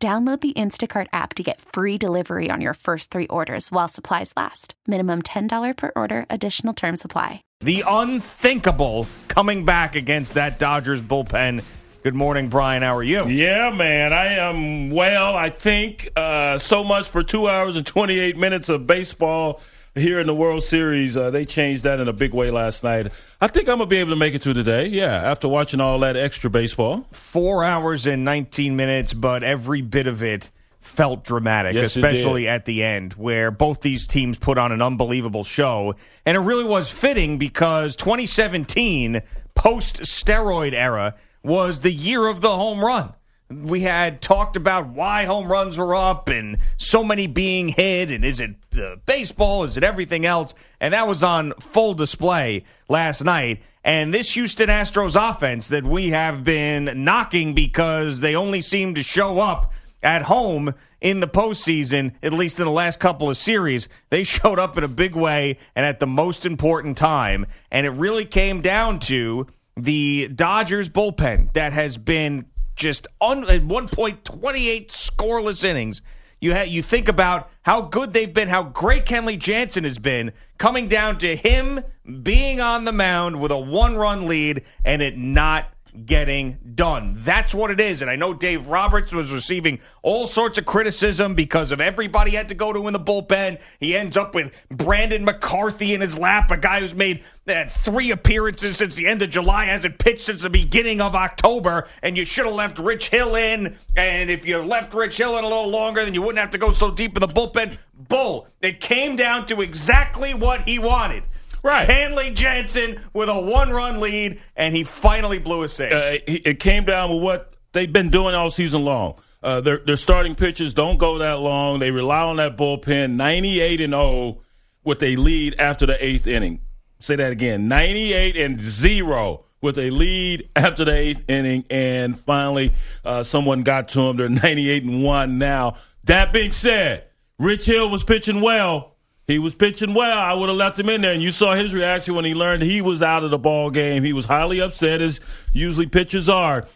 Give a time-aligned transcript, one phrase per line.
[0.00, 4.32] Download the Instacart app to get free delivery on your first three orders while supplies
[4.36, 4.74] last.
[4.86, 7.42] Minimum $10 per order, additional term supply.
[7.62, 11.64] The unthinkable coming back against that Dodgers bullpen.
[12.04, 12.84] Good morning, Brian.
[12.84, 13.26] How are you?
[13.26, 14.12] Yeah, man.
[14.12, 16.08] I am well, I think.
[16.14, 19.60] Uh, so much for two hours and 28 minutes of baseball
[19.98, 21.16] here in the World Series.
[21.16, 23.08] Uh, they changed that in a big way last night.
[23.40, 24.86] I think I'm gonna be able to make it through today.
[24.86, 27.06] Yeah, after watching all that extra baseball.
[27.12, 32.64] Four hours and 19 minutes, but every bit of it felt dramatic, Yes, especially at
[32.64, 35.94] the end, where both these teams put on an unbelievable show.
[36.24, 39.22] And it really was fitting because 2017,
[39.54, 43.12] post steroid era, was the year of the home run.
[43.50, 48.24] We had talked about why home runs were up and so many being hit, and
[48.24, 49.64] is it uh, baseball?
[49.64, 50.52] Is it everything else?
[50.80, 53.62] And that was on full display last night.
[53.82, 59.02] And this Houston Astros offense that we have been knocking because they only seem to
[59.02, 63.88] show up at home in the postseason, at least in the last couple of series,
[64.10, 67.46] they showed up in a big way and at the most important time.
[67.70, 69.46] And it really came down to
[69.76, 72.46] the Dodgers bullpen that has been
[72.78, 76.00] just un- at one point 28 scoreless innings.
[76.40, 80.32] You ha- you think about how good they've been, how great Kenley Jansen has been,
[80.56, 81.80] coming down to him
[82.22, 85.66] being on the mound with a one-run lead and it not
[86.06, 87.14] getting done.
[87.18, 88.02] That's what it is.
[88.02, 92.48] And I know Dave Roberts was receiving all sorts of criticism because of everybody had
[92.48, 93.60] to go to in the bullpen.
[93.80, 98.10] He ends up with Brandon McCarthy in his lap, a guy who's made uh, three
[98.10, 102.24] appearances since the end of July, hasn't pitched since the beginning of October, and you
[102.24, 103.76] should have left Rich Hill in.
[103.96, 106.58] And if you left Rich Hill in a little longer, then you wouldn't have to
[106.58, 107.78] go so deep in the bullpen.
[108.08, 108.46] Bull.
[108.62, 111.24] It came down to exactly what he wanted.
[111.62, 111.88] Right.
[111.88, 115.92] Kenley Jansen with a one run lead, and he finally blew a save.
[115.92, 119.18] Uh, it came down with what they've been doing all season long.
[119.42, 121.78] Uh, their, their starting pitchers don't go that long.
[121.78, 123.12] They rely on that bullpen.
[123.12, 124.40] 98 and 0
[124.84, 126.60] with a lead after the eighth inning.
[127.00, 131.64] Say that again 98 and 0 with a lead after the eighth inning.
[131.70, 132.72] And finally,
[133.04, 134.16] uh, someone got to them.
[134.16, 135.76] They're 98 and 1 now.
[136.04, 137.04] That being said,
[137.38, 138.96] Rich Hill was pitching well.
[139.28, 140.18] He was pitching well.
[140.18, 142.62] I would have left him in there, and you saw his reaction when he learned
[142.62, 144.02] he was out of the ball game.
[144.02, 145.20] He was highly upset, as
[145.52, 146.66] usually pitchers are.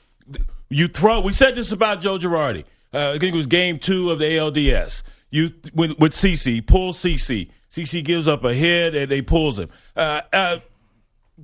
[0.68, 1.20] You throw.
[1.20, 2.64] We said this about Joe Girardi.
[2.92, 5.02] Uh, I think it was Game Two of the ALDS.
[5.30, 7.50] You with, with CC pull CC.
[7.70, 9.70] CC gives up a hit, and they pulls him.
[9.96, 10.58] Uh, uh,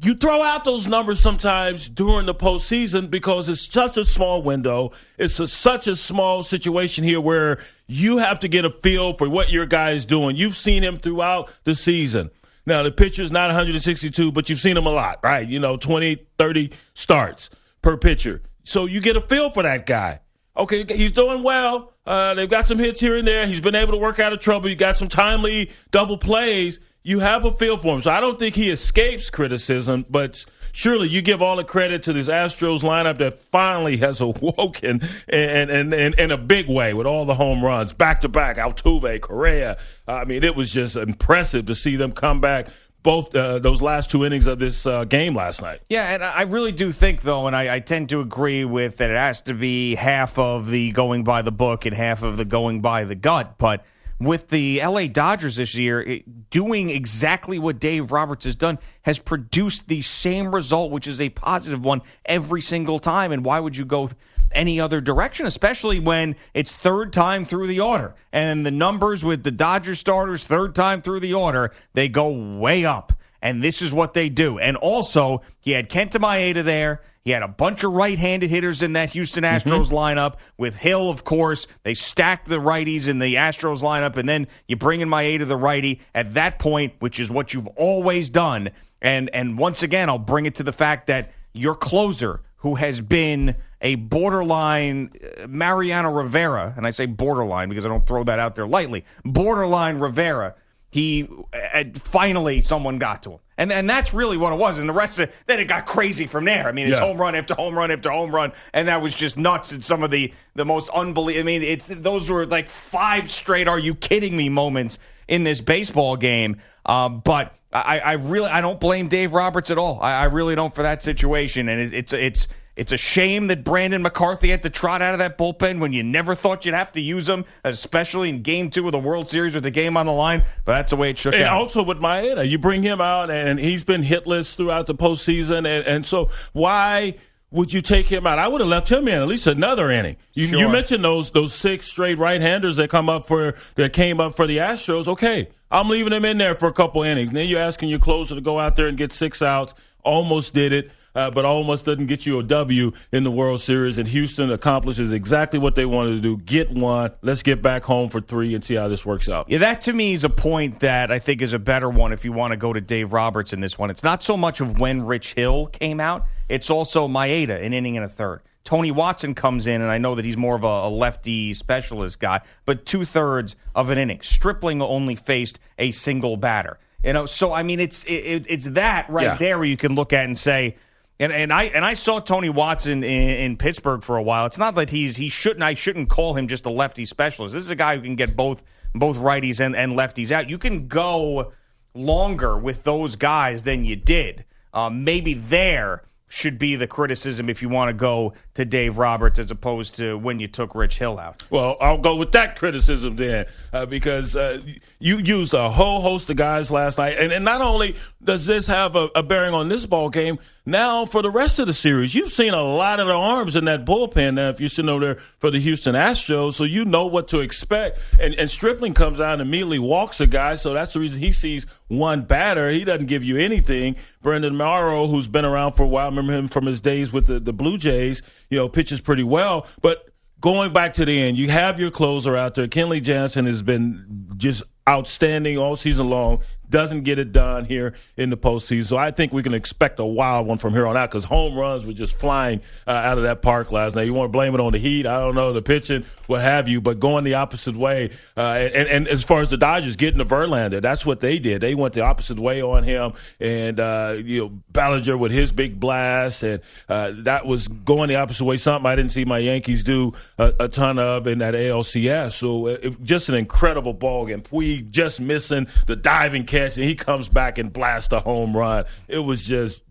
[0.02, 4.92] you throw out those numbers sometimes during the postseason because it's such a small window.
[5.16, 9.28] It's a, such a small situation here where you have to get a feel for
[9.28, 10.37] what your guy is doing.
[10.37, 12.31] You've seen him throughout the season.
[12.66, 15.49] Now, the pitcher's not 162, but you've seen him a lot, right?
[15.49, 17.49] You know, 20, 30 starts
[17.81, 18.43] per pitcher.
[18.65, 20.21] So you get a feel for that guy.
[20.54, 21.94] Okay, he's doing well.
[22.04, 23.47] Uh, they've got some hits here and there.
[23.47, 24.69] He's been able to work out of trouble.
[24.69, 26.81] You got some timely double plays.
[27.03, 28.03] You have a feel for him.
[28.03, 32.12] So I don't think he escapes criticism, but surely you give all the credit to
[32.12, 37.06] this Astros lineup that finally has awoken and and and in a big way with
[37.06, 38.56] all the home runs back to back.
[38.56, 39.78] Altuve, Correa.
[40.06, 42.68] I mean, it was just impressive to see them come back
[43.02, 45.80] both uh, those last two innings of this uh, game last night.
[45.88, 49.10] Yeah, and I really do think, though, and I, I tend to agree with that
[49.10, 52.44] it has to be half of the going by the book and half of the
[52.44, 53.56] going by the gut.
[53.56, 53.84] But
[54.18, 59.18] with the LA Dodgers this year, it, doing exactly what Dave Roberts has done has
[59.18, 63.32] produced the same result, which is a positive one every single time.
[63.32, 64.10] And why would you go
[64.50, 68.14] any other direction, especially when it's third time through the order?
[68.32, 72.28] And the numbers with the Dodgers starters, third time through the order, they go
[72.58, 73.12] way up.
[73.40, 74.58] And this is what they do.
[74.58, 77.02] And also, he had Kenta Maeda there.
[77.25, 81.25] He had a bunch of right-handed hitters in that Houston Astros lineup with Hill, of
[81.25, 81.67] course.
[81.82, 85.56] They stacked the righties in the Astros lineup, and then you bring in Maeda, the
[85.56, 88.70] righty, at that point, which is what you've always done.
[89.02, 93.00] And and once again, I'll bring it to the fact that your closer, who has
[93.00, 98.38] been a borderline uh, Mariano Rivera, and I say borderline because I don't throw that
[98.38, 100.55] out there lightly, borderline Rivera
[100.90, 103.38] he uh, finally someone got to him.
[103.56, 104.79] And and that's really what it was.
[104.79, 106.69] And the rest of it, then it got crazy from there.
[106.69, 107.06] I mean, it's Yeah.
[107.06, 109.73] home run after home run after home run, and that was just nuts.
[109.73, 111.40] And some of the the most unbelievable.
[111.40, 113.67] I mean, it's those were like five straight.
[113.67, 114.49] Are you kidding me?
[114.49, 116.58] Moments in this baseball game.
[116.87, 119.99] Um, but I, I really I don't blame Dave Roberts at all.
[120.00, 121.69] I, I really don't for that situation.
[121.69, 122.49] And it, it's it's.
[122.78, 126.04] It's a shame that Brandon McCarthy had to trot out of that bullpen when you
[126.04, 129.52] never thought you'd have to use him, especially in Game Two of the World Series
[129.52, 130.44] with the game on the line.
[130.64, 131.58] But that's the way it shook And out.
[131.58, 135.84] also with Maeda, you bring him out, and he's been hitless throughout the postseason, and,
[135.86, 137.16] and so why
[137.50, 138.38] would you take him out?
[138.38, 140.16] I would have left him in at least another inning.
[140.34, 144.36] You, you mentioned those those six straight right-handers that come up for that came up
[144.36, 145.08] for the Astros.
[145.08, 147.32] Okay, I'm leaving him in there for a couple innings.
[147.32, 149.74] Then you're asking your closer to go out there and get six outs.
[150.04, 150.90] Almost did it.
[151.19, 153.99] Uh, but almost doesn't get you a W in the World Series.
[153.99, 157.11] And Houston accomplishes exactly what they wanted to do: get one.
[157.23, 159.50] Let's get back home for three and see how this works out.
[159.50, 162.25] Yeah, that to me is a point that I think is a better one if
[162.25, 163.91] you want to go to Dave Roberts in this one.
[163.91, 167.97] It's not so much of when Rich Hill came out, it's also Maeda, an inning
[167.97, 168.43] and a third.
[168.62, 172.20] Tony Watson comes in, and I know that he's more of a, a lefty specialist
[172.20, 174.20] guy, but two thirds of an inning.
[174.23, 176.79] Stripling only faced a single batter.
[177.03, 179.35] You know, so I mean, it's it, it's that right Yeah.
[179.37, 180.76] there where you can look at and say,
[181.20, 184.47] and and I and I saw Tony Watson in, in Pittsburgh for a while.
[184.47, 187.55] It's not that he's he shouldn't I shouldn't call him just a lefty specialist.
[187.55, 188.62] This is a guy who can get both
[188.94, 190.49] both righties and, and lefties out.
[190.49, 191.53] You can go
[191.94, 194.44] longer with those guys than you did.
[194.73, 199.38] Um, maybe there should be the criticism if you want to go to Dave Roberts
[199.38, 201.44] as opposed to when you took Rich Hill out.
[201.50, 204.60] Well, I'll go with that criticism then, uh, because uh,
[204.98, 208.66] you used a whole host of guys last night, and, and not only does this
[208.66, 212.14] have a, a bearing on this ball game, now for the rest of the series,
[212.14, 214.34] you've seen a lot of the arms in that bullpen.
[214.34, 217.40] Now, if you're sitting over there for the Houston Astros, so you know what to
[217.40, 217.98] expect.
[218.20, 221.32] And, and Stripling comes out and immediately walks a guy, so that's the reason he
[221.32, 222.70] sees one batter.
[222.70, 223.96] He doesn't give you anything.
[224.23, 227.40] Brandon Morrow, who's been around for a while, remember him from his days with the,
[227.40, 230.08] the Blue Jays, you know, pitches pretty well, but
[230.40, 232.69] going back to the end, you have your closer out there.
[232.69, 236.40] Kenley Jansen has been just outstanding all season long.
[236.70, 238.87] Doesn't get it done here in the postseason.
[238.87, 241.56] So I think we can expect a wild one from here on out because home
[241.56, 244.02] runs were just flying uh, out of that park last night.
[244.02, 245.06] You want to blame it on the heat?
[245.06, 248.10] I don't know, the pitching, what have you, but going the opposite way.
[248.36, 251.60] Uh, and, and as far as the Dodgers getting to Verlander, that's what they did.
[251.60, 253.14] They went the opposite way on him.
[253.40, 256.42] And, uh, you know, Bellinger with his big blast.
[256.42, 258.58] And uh, that was going the opposite way.
[258.58, 262.32] Something I didn't see my Yankees do a, a ton of in that ALCS.
[262.32, 264.42] So uh, it, just an incredible ball game.
[264.42, 268.84] Puig just missing the diving catch, and he comes back and blasts a home run.
[269.08, 269.82] It was just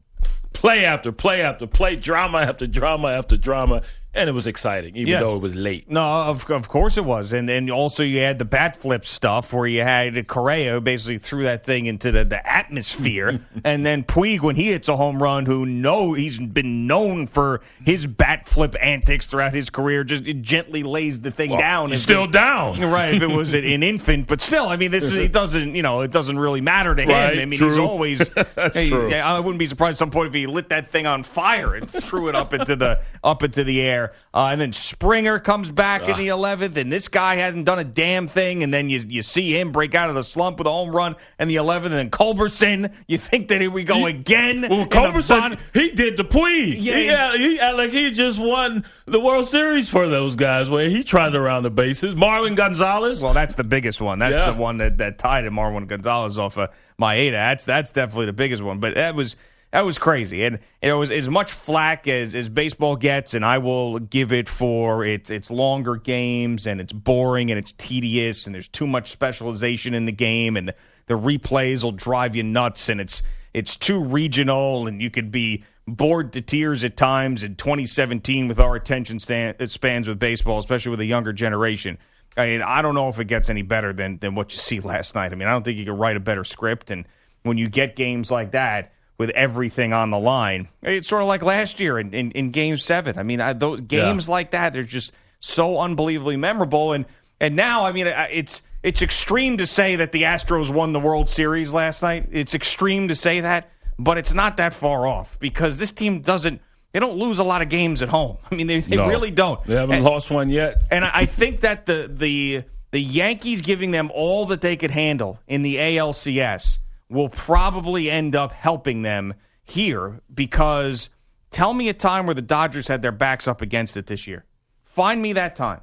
[0.57, 3.83] play after play after play, drama after drama after drama,
[4.17, 5.19] and it was exciting, even Yeah.
[5.21, 5.89] though it was late.
[5.89, 9.53] No, of, of course it was, and and also you had the bat flip stuff
[9.53, 14.03] where you had Correa who basically threw that thing into the, the atmosphere, and then
[14.03, 18.47] Puig when he hits a home run, who know he's been known for his bat
[18.47, 21.91] flip antics throughout his career, just gently lays the thing down.
[21.91, 22.81] He's still it- down.
[22.87, 25.75] Right, if it was an an infant, but still, I mean, this is it doesn't
[25.75, 27.09] you know it doesn't really matter to him.
[27.09, 28.19] Right, I mean, he's always.
[28.55, 29.11] That's hey, true.
[29.13, 31.89] I wouldn't be surprised at some point if he lit that thing on fire and
[31.89, 34.06] threw it up into the up into the air.
[34.33, 37.83] Uh, and then Springer comes back in the eleventh, and this guy hasn't done a
[37.83, 38.63] damn thing.
[38.63, 41.15] And then you you see him break out of the slump with a home run
[41.39, 42.93] in the eleventh, and then Culberson.
[43.07, 44.65] You think that here we go again?
[44.69, 46.75] Well, Culberson, he did the Puig.
[46.79, 50.89] Yeah, he, he- he like he just won the World Series for those guys where
[50.89, 52.15] he tried around the bases.
[52.15, 53.21] Marwin Gonzalez.
[53.21, 54.19] Well, that's the biggest one.
[54.19, 54.51] That's Yeah.
[54.51, 57.31] the one that, that tied him, Marwin Gonzalez off of Maeda.
[57.31, 58.79] That's that's definitely the biggest one.
[58.79, 59.35] But that was
[59.77, 63.59] that was crazy, and it was as much flack as, as baseball gets, and I
[63.59, 68.55] will give it for its its longer games, and it's boring and it's tedious, and
[68.55, 70.73] there's too much specialization in the game, and
[71.05, 73.21] the replays will drive you nuts, and it's
[73.53, 78.59] it's too regional, and you could be bored to tears at times in 2017 with
[78.59, 81.99] our attention stan- spans with baseball, especially with a younger generation.
[82.35, 84.79] I mean, I don't know if it gets any better than than what you see
[84.93, 85.31] last night.
[85.33, 86.89] I mean, I don't think you can write a better script.
[86.89, 87.05] And
[87.43, 91.41] when you get games like that with everything on the line, it's sort of like
[91.41, 93.17] last year in, in, in Game Seven.
[93.17, 96.93] I mean, I, those games like that, they're just so unbelievably memorable.
[96.93, 97.05] And
[97.39, 101.29] and now, I mean, it's it's extreme to say that the Astros won the World
[101.29, 102.29] Series last night.
[102.31, 103.69] It's extreme to say that,
[103.99, 106.61] but it's not that far off because this team doesn't.
[106.93, 108.37] They don't lose a lot of games at home.
[108.51, 109.07] I mean, they, they No.
[109.07, 109.63] really don't.
[109.65, 110.75] They haven't And- lost one yet.
[110.89, 114.91] and I I think that the the the Yankees giving them all that they could
[114.91, 116.77] handle in the ALCS
[117.09, 119.33] will probably end up helping them
[119.63, 121.09] here because
[121.51, 124.45] tell me a time where the Dodgers had their backs up against it this year.
[124.85, 125.81] Find me that time.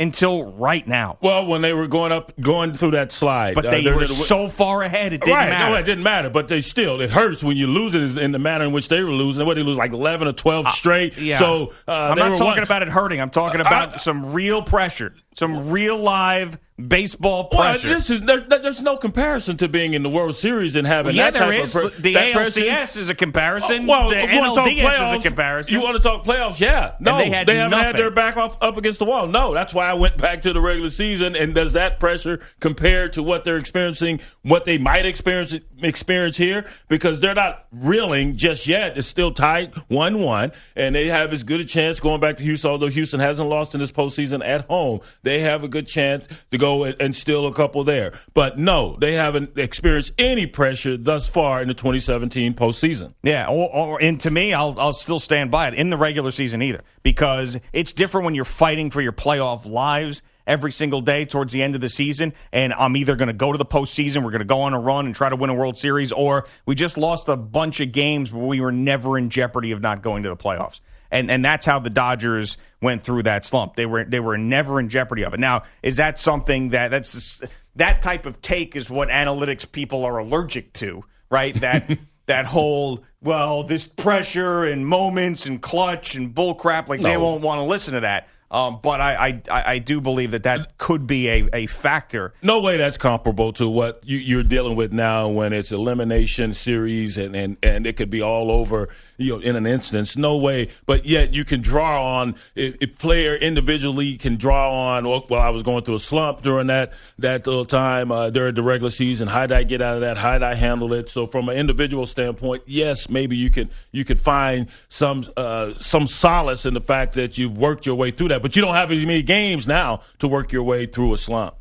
[0.00, 1.18] until right now.
[1.20, 4.48] Well, when they were going up, going through that slide, But uh, they were so
[4.48, 5.74] far ahead, it didn't right, matter.
[5.74, 6.30] no, it didn't matter.
[6.30, 9.02] But they still, it hurts when you lose it in the manner in which they
[9.02, 9.44] were losing.
[9.44, 11.18] What they lose like eleven or twelve straight.
[11.18, 11.40] Yeah.
[11.40, 13.20] So uh, I'm not talking one- about it hurting.
[13.20, 17.88] I'm talking about I- some real pressure, some real live baseball Well, pressure.
[17.88, 21.30] this is there, there's no comparison to being in the World Series and having yeah,
[21.30, 21.76] that there type is.
[21.76, 22.60] of pre- the that pressure.
[22.60, 23.86] ALCS is a comparison.
[23.86, 25.74] Well, the if you want to talk NLDS playoffs, is a comparison.
[25.74, 26.58] You want to talk playoffs?
[26.60, 26.94] Yeah.
[27.00, 29.28] No, they had haven't had their back off up against the wall.
[29.28, 31.36] No, that's why I went back to the regular season.
[31.36, 36.68] And does that pressure compare to what they're experiencing, what they might experience experience here?
[36.88, 38.96] Because they're not reeling just yet.
[38.96, 42.42] It's still tied one one, and they have as good a chance going back to
[42.42, 42.70] Houston.
[42.70, 46.58] Although Houston hasn't lost in this postseason at home, they have a good chance to
[46.58, 48.12] go and, and steal a couple there.
[48.34, 53.14] But no, they haven't experienced any pressure thus far in the 2017 postseason.
[53.22, 56.30] Yeah, or, or and to me, I'll I'll still stand by it in the regular
[56.30, 61.24] season either because it's different when you're fighting for your playoff lives every single day
[61.24, 62.32] towards the end of the season.
[62.52, 64.80] And I'm either going to go to the postseason, we're going to go on a
[64.80, 67.92] run and try to win a World Series, or we just lost a bunch of
[67.92, 70.80] games where we were never in jeopardy of not going to the playoffs.
[71.10, 73.76] And and that's how the Dodgers went through that slump.
[73.76, 75.40] They were they were never in jeopardy of it.
[75.40, 77.42] Now, is that something that that's
[77.76, 81.58] that type of take is what analytics people are allergic to, right?
[81.60, 87.16] That that whole well, this pressure and moments and clutch and bull crap, like they
[87.16, 88.28] won't want to listen to that.
[88.50, 92.32] Um, but I, I I do believe that that could be a, a factor.
[92.42, 97.18] no way that's comparable to what you, you're dealing with now when it's elimination series
[97.18, 98.88] and, and, and it could be all over
[99.18, 100.16] you know in an instance.
[100.16, 100.70] No way.
[100.86, 105.50] But yet you can draw on if player individually can draw on well, well I
[105.50, 109.28] was going through a slump during that that little time uh, during the regular season.
[109.28, 110.16] How did I get out of that?
[110.16, 111.10] How did I handle it?
[111.10, 116.06] So from an individual standpoint yes maybe you could you could find some uh, some
[116.06, 118.40] solace in the fact that you've worked your way through that.
[118.40, 121.54] But you don't have as many games now to work your way through a slump.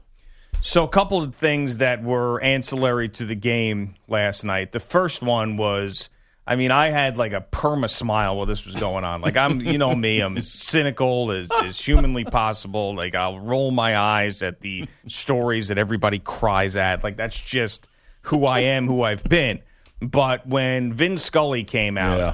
[0.61, 4.71] So, a couple of things that were ancillary to the game last night.
[4.71, 6.09] The first one was,
[6.47, 9.19] I mean, I had like a perma smile while this was going on.
[9.21, 12.95] Like I'm, you know me, I'm as cynical as, as humanly possible.
[12.95, 17.03] Like I'll roll my eyes at the stories that everybody cries at.
[17.03, 17.89] Like that's just
[18.21, 19.59] who I am, who I've been.
[20.01, 22.33] But when Vin Scully came out Yeah.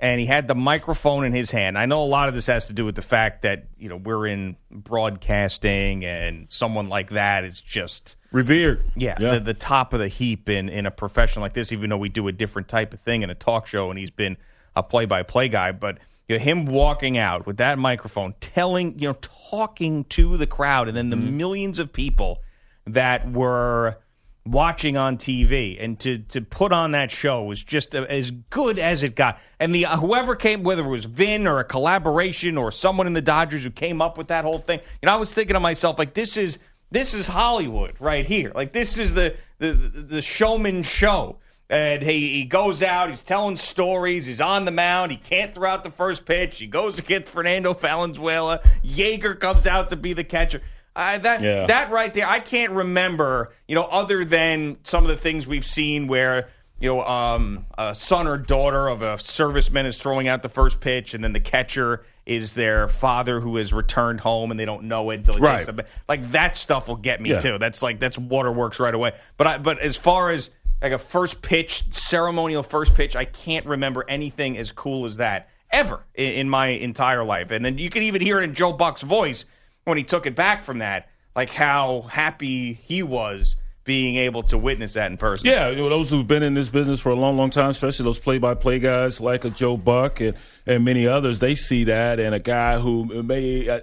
[0.00, 1.78] and he had the microphone in his hand.
[1.78, 3.96] I know a lot of this has to do with the fact that you know
[3.96, 9.34] we're in broadcasting, and someone like that is just revered yeah, yeah.
[9.34, 11.72] The, the top of the heap in in a profession like this.
[11.72, 14.10] Even though we do a different type of thing in a talk show, and he's
[14.10, 14.36] been
[14.74, 15.98] a play by play guy, but
[16.28, 19.16] you know, him walking out with that microphone, telling you know,
[19.50, 21.36] talking to the crowd, and then the mm-hmm.
[21.36, 22.42] millions of people
[22.86, 23.98] that were
[24.44, 29.02] watching on TV and to to put on that show was just as good as
[29.02, 29.38] it got.
[29.60, 33.12] And the uh, whoever came, whether it was Vin or a collaboration or someone in
[33.12, 35.60] the Dodgers who came up with that whole thing, you know, I was thinking to
[35.60, 36.58] myself like, this is
[36.92, 38.52] this is Hollywood right here.
[38.54, 41.38] Like this is the the the showman show.
[41.70, 45.70] And he, he goes out, he's telling stories, he's on the mound, he can't throw
[45.70, 50.24] out the first pitch, he goes against Fernando Valenzuela, Yeager comes out to be the
[50.24, 50.60] catcher.
[50.94, 51.64] Uh, that Yeah.
[51.64, 55.64] that right there, I can't remember, you know, other than some of the things we've
[55.64, 60.42] seen where, you know, um, a son or daughter of a serviceman is throwing out
[60.42, 64.58] the first pitch, and then the catcher is their father who has returned home, and
[64.60, 65.56] they don't know it until he Right.
[65.64, 67.40] takes the like that stuff will get me Yeah.
[67.40, 67.58] too.
[67.58, 69.12] That's like that's waterworks right away.
[69.36, 70.50] But I, but as far as
[70.80, 75.48] like a first pitch, ceremonial first pitch, I can't remember anything as cool as that
[75.70, 77.50] ever in, in my entire life.
[77.50, 79.44] And then you can even hear it in Joe Buck's voice
[79.84, 84.56] when he took it back from that, like how happy he was being able to
[84.56, 85.46] witness that in person.
[85.46, 88.04] Yeah, you know, those who've been in this business for a long, long time, especially
[88.04, 90.36] those play-by-play guys like a Joe Buck and,
[90.66, 93.68] and many others, they see that, and a guy who may.
[93.68, 93.82] I,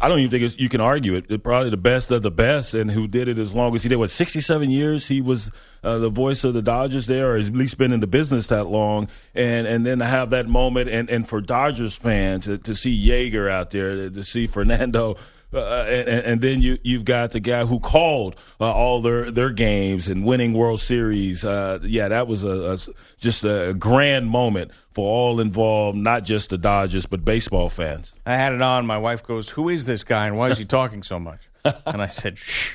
[0.00, 1.42] I don't even think you can argue it.
[1.42, 3.96] Probably the best of the best, and who did it as long as he did.
[3.96, 5.50] What sixty-seven years he was
[5.82, 8.64] uh, the voice of the Dodgers there, or at least been in the business that
[8.64, 9.08] long.
[9.34, 13.08] And and then to have that moment, and, and for Dodgers fans to, to see
[13.08, 15.16] Yeager out there, to, to see Fernando.
[15.52, 19.50] Uh, and, and then you you've got the guy who called uh, all their their
[19.50, 21.42] games and winning World Series.
[21.42, 22.78] Uh, yeah, that was a, a
[23.16, 28.12] just a grand moment for all involved, not just the Dodgers but baseball fans.
[28.26, 28.84] I had it on.
[28.84, 31.40] My wife goes, "Who is this guy, and why is he talking so much?"
[31.86, 32.74] And I said, "Shh,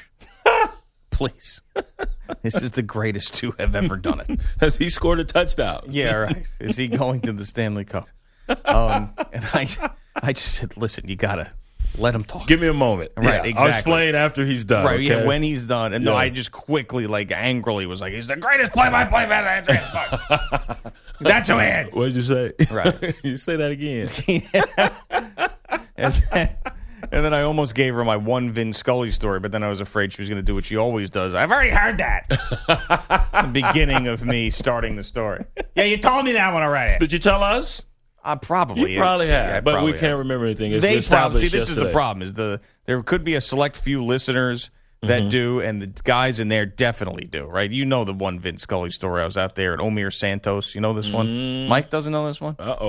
[1.11, 1.61] please.
[2.41, 5.85] This is the greatest to have ever done it." Has he scored a touchdown?
[5.89, 6.47] Yeah, right.
[6.59, 8.07] Is he going to the Stanley Cup?
[8.65, 9.67] Um, and I,
[10.15, 11.51] I just said, "Listen, you gotta
[11.97, 13.11] let him talk." Give me a moment.
[13.15, 14.85] Right, Yeah, I'll explain after he's done.
[14.85, 15.93] Right, yeah, when he's done.
[15.93, 19.65] And no, I just quickly, like, angrily was like, he's the greatest play-by-play man.
[21.19, 21.93] That's who he is.
[21.93, 22.53] What did you say?
[22.71, 23.15] Right.
[23.23, 24.09] you say that again.
[25.97, 26.57] and, then,
[27.11, 29.79] And then I almost gave her my one Vin Scully story, but then I was
[29.81, 31.33] afraid she was going to do what she always does.
[31.33, 32.27] I've already heard that.
[32.29, 35.45] the beginning of me starting the story.
[35.75, 36.97] Yeah, you told me that one already.
[36.99, 37.81] Did you tell us?
[38.23, 38.93] Uh, probably.
[38.93, 40.19] You probably have, Yeah, but probably we can't have.
[40.19, 40.71] remember anything.
[40.71, 41.47] It's They probably see.
[41.49, 45.29] This is the problem: is the there could be a select few listeners that Mm-hmm.
[45.29, 47.45] do, and the guys in there definitely do.
[47.45, 47.69] Right?
[47.69, 49.21] You know the one Vince Scully story.
[49.21, 50.73] I was out there at Omir Santos.
[50.75, 51.67] You know this one.
[51.67, 52.55] Mike doesn't know this one.
[52.57, 52.87] Uh oh.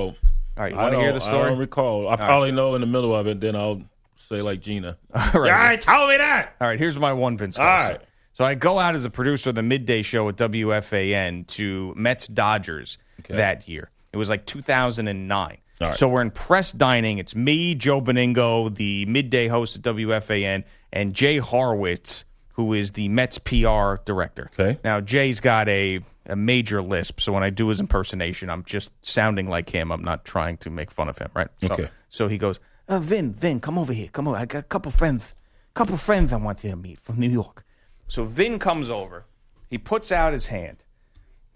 [0.56, 1.48] All right, you want to hear the I story?
[1.50, 2.08] don't recall.
[2.08, 3.40] I probably know in the middle of it.
[3.40, 3.82] Then I'll
[4.28, 4.96] say like Gina.
[5.34, 5.72] All right.
[5.72, 6.54] I told me that.
[6.60, 7.58] All right, here's my one Vince.
[7.58, 7.94] All right.
[7.94, 8.06] story.
[8.34, 12.28] So I go out as a producer of the midday show at WFAN to Mets
[12.28, 12.98] Dodgers
[13.28, 13.90] that year.
[14.14, 15.58] It was like 2009.
[15.80, 15.96] All right.
[15.96, 17.18] So we're in press dining.
[17.18, 23.08] It's me, Joe Benigno, the midday host at WFAN, and Jay Horwitz, who is the
[23.08, 24.50] Mets PR director.
[24.58, 24.78] Okay.
[24.84, 28.92] Now Jay's got a a major lisp, so when I do his impersonation, I'm just
[29.04, 29.90] sounding like him.
[29.90, 31.48] I'm not trying to make fun of him, right?
[31.60, 31.88] So, Okay.
[32.08, 34.08] So he goes, uh, Vin, Vin, come over here.
[34.12, 34.36] Come over.
[34.36, 35.34] I got a couple friends,
[35.74, 37.64] couple friends I want you to meet from New York.
[38.06, 39.26] So Vin comes over.
[39.68, 40.84] He puts out his hand,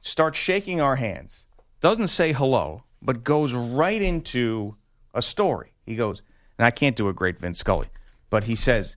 [0.01, 1.45] starts shaking our hands,
[1.81, 4.77] doesn't say hello, but goes right into
[5.15, 5.73] a story.
[5.87, 6.23] He goes,
[6.59, 7.89] and I can't do a great Vin Scully,
[8.31, 8.97] but he says,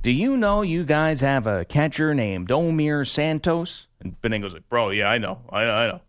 [0.00, 3.86] Do you know you guys have a catcher named Omir Santos?
[4.00, 5.40] And Benigno's like, Bro, yeah, I know.
[5.50, 5.72] I, know.
[5.72, 5.94] I know.
[5.94, 6.00] I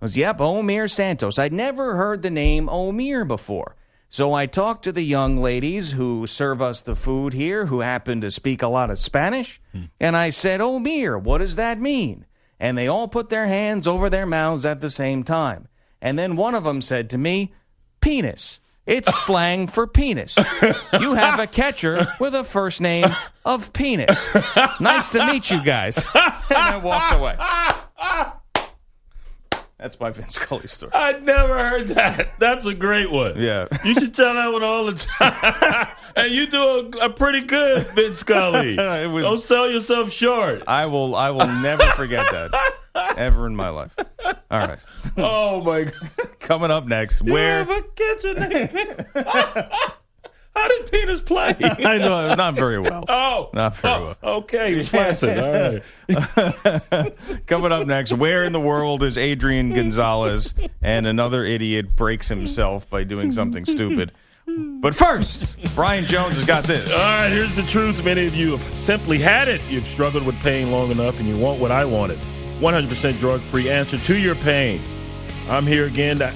[0.00, 1.38] goes, Yep, Omir Santos.
[1.38, 3.76] I'd never heard the name Omir before.
[4.10, 8.20] So I talked to the young ladies who serve us the food here who happen
[8.20, 9.60] to speak a lot of Spanish.
[9.72, 9.86] Hmm.
[9.98, 12.24] And I said, Omir, what does that mean?
[12.60, 15.68] And they all put their hands over their mouths at the same time.
[16.00, 17.52] And then one of them said to me,
[18.00, 18.60] Penis.
[18.86, 20.36] It's slang for penis.
[21.00, 23.06] You have a catcher with a first name
[23.44, 24.14] of penis.
[24.78, 25.96] Nice to meet you guys.
[25.96, 26.04] And
[26.50, 27.36] I walked away.
[29.78, 30.92] That's my Vince Scully story.
[30.94, 32.38] I'd never heard that.
[32.38, 33.38] That's a great one.
[33.40, 33.66] Yeah.
[33.84, 35.86] You should tell that one all the time.
[36.16, 36.58] and you do
[37.02, 38.76] a, a pretty good, Vince Scully.
[39.08, 40.62] Was- Don't sell yourself short.
[40.66, 42.72] I will I will never forget that
[43.16, 43.94] ever in my life.
[44.50, 44.78] All right.
[45.16, 45.84] Oh my
[46.16, 46.40] God.
[46.40, 49.06] Coming up next, You where have a kitchen named
[50.56, 51.56] How did Penis play?
[51.60, 53.04] I know not very well.
[53.08, 54.34] Oh, Not very oh, well.
[54.36, 55.36] Okay, he was flaccid.
[55.38, 55.80] All
[56.12, 57.46] right.
[57.46, 62.88] Coming up next, where in the world is Adrian Gonzalez and another idiot breaks himself
[62.88, 64.12] by doing something stupid?
[64.46, 66.92] But first, Brian Jones has got this.
[66.92, 68.04] All right, here's the truth.
[68.04, 69.62] Many of you have simply had it.
[69.70, 72.18] You've struggled with pain long enough, and you want what I wanted
[72.60, 74.82] 100% drug free answer to your pain.
[75.48, 76.28] I'm here again to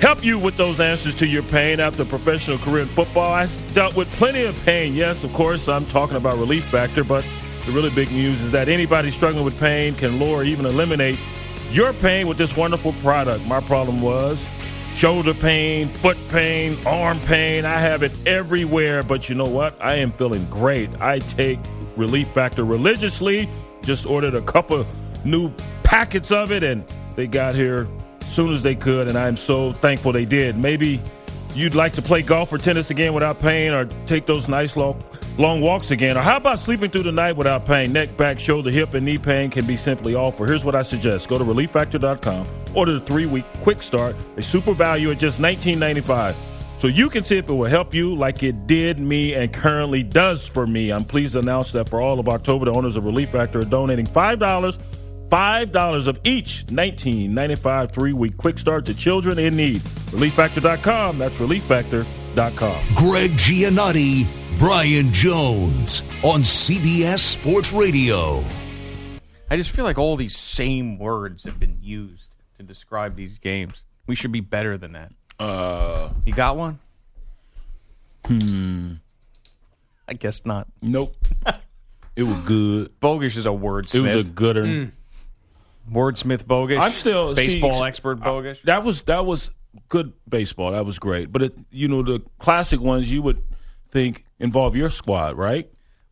[0.00, 1.80] help you with those answers to your pain.
[1.80, 4.94] After a professional career in football, I dealt with plenty of pain.
[4.94, 7.26] Yes, of course, I'm talking about Relief Factor, but
[7.66, 11.18] the really big news is that anybody struggling with pain can lower, even eliminate
[11.72, 13.44] your pain with this wonderful product.
[13.46, 14.46] My problem was
[14.98, 17.64] shoulder pain, foot pain, arm pain.
[17.64, 19.80] I have it everywhere, but you know what?
[19.80, 20.90] I am feeling great.
[21.00, 21.60] I take
[21.96, 23.48] Relief Factor religiously.
[23.82, 24.84] Just ordered a couple
[25.24, 25.52] new
[25.84, 26.84] packets of it, and
[27.14, 27.86] they got here
[28.20, 30.58] as soon as they could, and I'm so thankful they did.
[30.58, 31.00] Maybe
[31.54, 35.00] you'd like to play golf or tennis again without pain, or take those nice long
[35.38, 37.92] long walks again, or how about sleeping through the night without pain?
[37.92, 40.48] Neck, back, shoulder, hip, and knee pain can be simply offered.
[40.48, 45.10] Here's what I suggest: go to ReliefFactor.com, order the three-week quick start, a super value
[45.10, 46.34] at just $19.95.
[46.80, 50.04] So you can see if it will help you like it did me and currently
[50.04, 50.92] does for me.
[50.92, 53.64] I'm pleased to announce that for all of October, the owners of Relief Factor are
[53.64, 54.78] donating $5
[55.28, 59.80] $5 of each 1995 three week quick start to children in need.
[60.12, 61.18] ReliefFactor.com.
[61.18, 62.17] That's ReliefFactor.com.
[62.38, 64.24] Greg Giannotti,
[64.60, 68.44] Brian Jones on CBS Sports Radio.
[69.50, 73.82] I just feel like all these same words have been used to describe these games.
[74.06, 75.10] We should be better than that.
[75.40, 76.78] Uh, You got one?
[78.24, 78.92] Hmm.
[80.06, 80.68] I guess not.
[80.80, 81.16] nope.
[82.14, 83.00] it was good.
[83.00, 83.94] Bogus is a wordsmith.
[83.96, 84.92] It was a gooder.
[85.90, 86.78] wordsmith Bogus.
[86.80, 88.62] I'm still baseball see, expert Bogish.
[88.62, 89.50] That was that was
[89.88, 90.72] good baseball.
[90.72, 91.30] That was great.
[91.32, 93.40] But it, you know the classic ones you would
[93.88, 95.68] think involve your squad, right?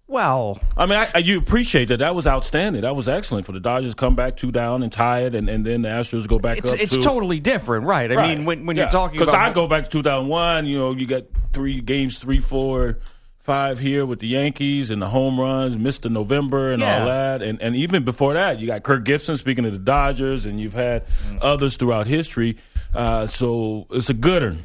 [0.09, 1.97] well, I mean, I, I- you appreciate that.
[1.99, 2.83] That was outstanding.
[2.83, 5.67] That was excellent for the Dodgers come back two down and tie it, and, and
[5.67, 6.79] then the Astros go back it's up.
[6.79, 7.03] it's two.
[7.03, 8.13] totally different, right?
[8.13, 11.09] I mean, when when you're talking because I go back to 2001, you know, you
[11.09, 13.01] got three games, three, four,
[13.41, 16.09] five here with the Yankees and the home runs, Mr.
[16.11, 17.01] November and Yeah.
[17.01, 20.47] all that, and and even before that, you got Kirk Gibson speaking of the Dodgers,
[20.47, 21.39] and you've had Mm.
[21.43, 22.57] others throughout history.
[22.97, 24.63] Uh, so it's a good one.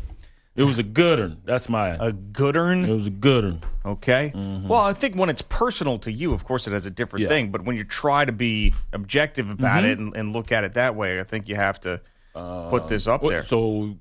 [0.55, 1.41] It was a good one.
[1.45, 1.89] That's my.
[1.91, 2.83] a goodern.
[2.87, 3.63] it was a good one.
[3.85, 4.31] Okay.
[4.35, 7.31] Well, I think when it's personal to you, of course, it has a different Mm-hmm.
[7.31, 7.37] Yeah.
[7.37, 7.51] thing.
[7.51, 9.91] But when you try to be objective about Mm-hmm.
[9.91, 12.01] it and, and look at it that way, I think you have to
[12.33, 13.43] put this up What- there.
[13.43, 13.95] So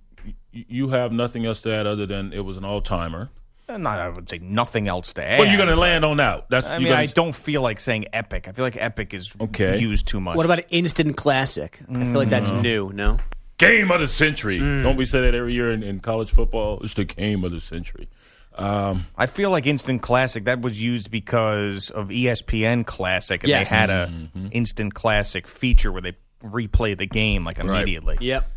[0.52, 3.30] you have nothing else to add other than it was an all timer.
[3.68, 5.38] not I would say nothing else to add.
[5.38, 6.46] Well, you're going to land on that.
[6.50, 8.48] That's I you're mean, gonna- I don't feel like saying epic.
[8.48, 9.78] I feel like epic is Okay.
[9.78, 10.36] used too much.
[10.36, 11.78] What about instant classic?
[11.88, 12.90] I feel like that's new.
[12.92, 13.18] No.
[13.60, 14.58] Game of the century.
[14.58, 14.82] Mm.
[14.82, 16.80] Don't we say that every year in, in college football?
[16.82, 18.08] It's the game of the century.
[18.56, 23.70] Um, I feel like instant classic that was used because of ESPN Classic, and Yes.
[23.70, 24.48] they had a Mm-hmm.
[24.52, 28.16] instant classic feature where they replay the game like immediately.
[28.20, 28.50] Yep.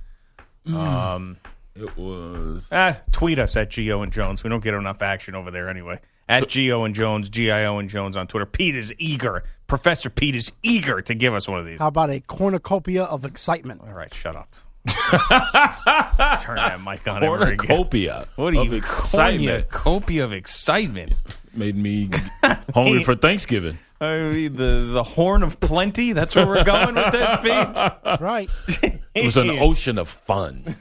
[0.67, 1.37] Um,
[1.75, 2.65] it was.
[2.71, 4.43] ah, tweet us at Gio and Jones.
[4.43, 5.99] We don't get enough action over there anyway.
[6.29, 8.45] At Gio and Jones, G I O and Jones on Twitter.
[8.45, 9.43] Pete is eager.
[9.67, 11.79] Professor Pete is eager to give us one of these.
[11.79, 13.81] How about a cornucopia of excitement?
[13.85, 14.53] All right, shut up.
[14.87, 17.23] Turn that mic on.
[17.23, 17.57] ever again.
[17.57, 21.13] Cornucopia What are of you excitement Cornucopia of excitement.
[21.53, 22.09] made me
[22.73, 23.77] hungry for Thanksgiving.
[24.01, 26.11] I mean, the the horn of plenty.
[26.11, 28.19] That's where we're going with this, Pete.
[28.21, 28.49] Right.
[29.15, 30.75] It was an ocean of fun,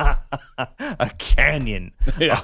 [0.00, 2.40] a canyon yeah,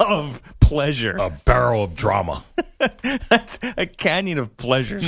[0.00, 1.16] of pleasure.
[1.18, 2.42] a barrel of drama.
[3.28, 4.98] That's a canyon of pleasure.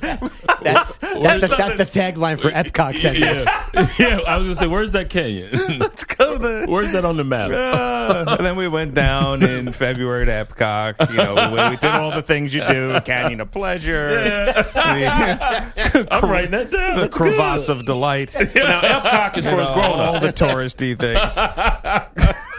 [0.62, 3.18] That's That's, that's, the, that's the tagline for Epcot Center.
[3.18, 4.20] Yeah, yeah.
[4.26, 5.50] I was gonna say, where's that canyon?
[5.78, 6.66] let's go to the.
[6.68, 7.50] where's that on the map?
[7.50, 11.08] Uh, and then we went down in February to Epcot.
[11.10, 16.30] You know, we, we did all the things you do: canyon of pleasure, the, I'm
[16.30, 16.96] writing that down.
[16.96, 17.78] the That's crevasse good.
[17.78, 20.22] of delight, Now, Epcot is for us grown all up.
[20.22, 22.36] the touristy things.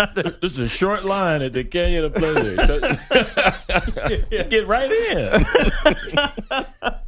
[0.14, 2.56] This is a short line at the Canyon of Pleasure.
[4.48, 5.44] Get right in.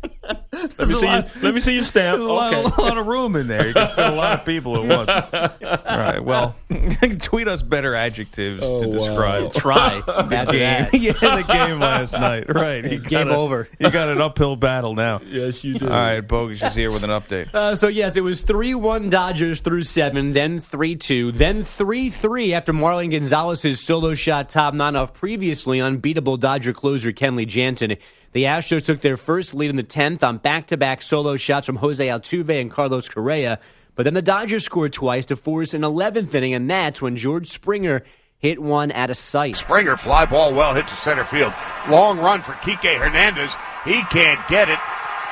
[0.53, 1.07] let me see.
[1.07, 2.19] Your, let me see your stamp.
[2.19, 2.75] There's a lot, Okay.
[2.77, 3.67] a lot of room in there.
[3.69, 5.63] You can fit a lot of people at once.
[5.63, 6.21] All right.
[6.23, 6.55] Well,
[7.21, 8.91] tweet us better adjectives to Oh, wow.
[8.91, 9.55] describe.
[9.55, 10.03] Try.
[10.07, 10.89] the game.
[11.03, 12.53] yeah, the game last night.
[12.55, 12.91] Right.
[12.93, 13.69] You Game a- over.
[13.79, 15.21] You got an uphill battle now.
[15.25, 15.87] Yes, you do.
[15.87, 17.53] All right, Bogus is here with an update.
[17.55, 22.11] Uh, so yes, it was three one Dodgers through seven, then three two, then three
[22.11, 27.97] three after Marwin Gonzalez's solo shot top nine off previously unbeatable Dodger closer Kenley Jansen.
[28.33, 31.67] The Astros took their first lead in the tenth on back to back solo shots
[31.67, 33.59] from Jose Altuve and Carlos Correa,
[33.95, 37.49] but then the Dodgers scored twice to force an eleventh inning, and that's when George
[37.49, 38.05] Springer
[38.39, 39.57] hit one out of sight.
[39.57, 41.53] Springer fly ball well hit to center field.
[41.89, 43.51] Long run for Kike Hernandez.
[43.85, 44.79] He can't get it.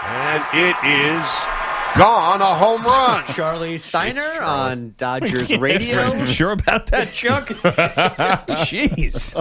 [0.02, 1.26] And it is
[1.96, 2.40] gone.
[2.40, 3.24] A home run.
[3.34, 6.24] Charlie Steiner on Dodgers radio.
[6.26, 7.48] Sure about that, Chuck?
[8.68, 9.34] Jeez.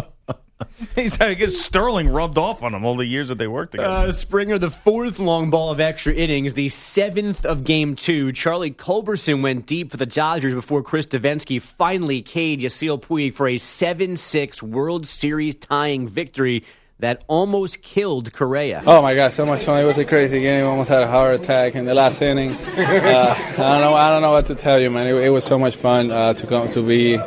[0.95, 3.73] He's trying to get Sterling rubbed off on him all the years that they worked
[3.73, 3.89] together.
[3.89, 8.31] Uh, Springer, the fourth long ball of extra innings, the seventh of game two.
[8.31, 13.47] Charlie Culberson went deep for the Dodgers before Chris Devenski finally caged Yasiel Puig for
[13.47, 16.63] a 7 6 World Series tying victory
[16.99, 18.83] that almost killed Correa.
[18.85, 19.81] Oh my God, so much fun!
[19.81, 20.65] It was a crazy game.
[20.65, 22.49] Almost had a heart attack in the last inning.
[22.79, 23.93] Uh, I don't know.
[23.93, 25.07] I don't know what to tell you, man.
[25.07, 27.17] It, it was so much fun uh, to come to be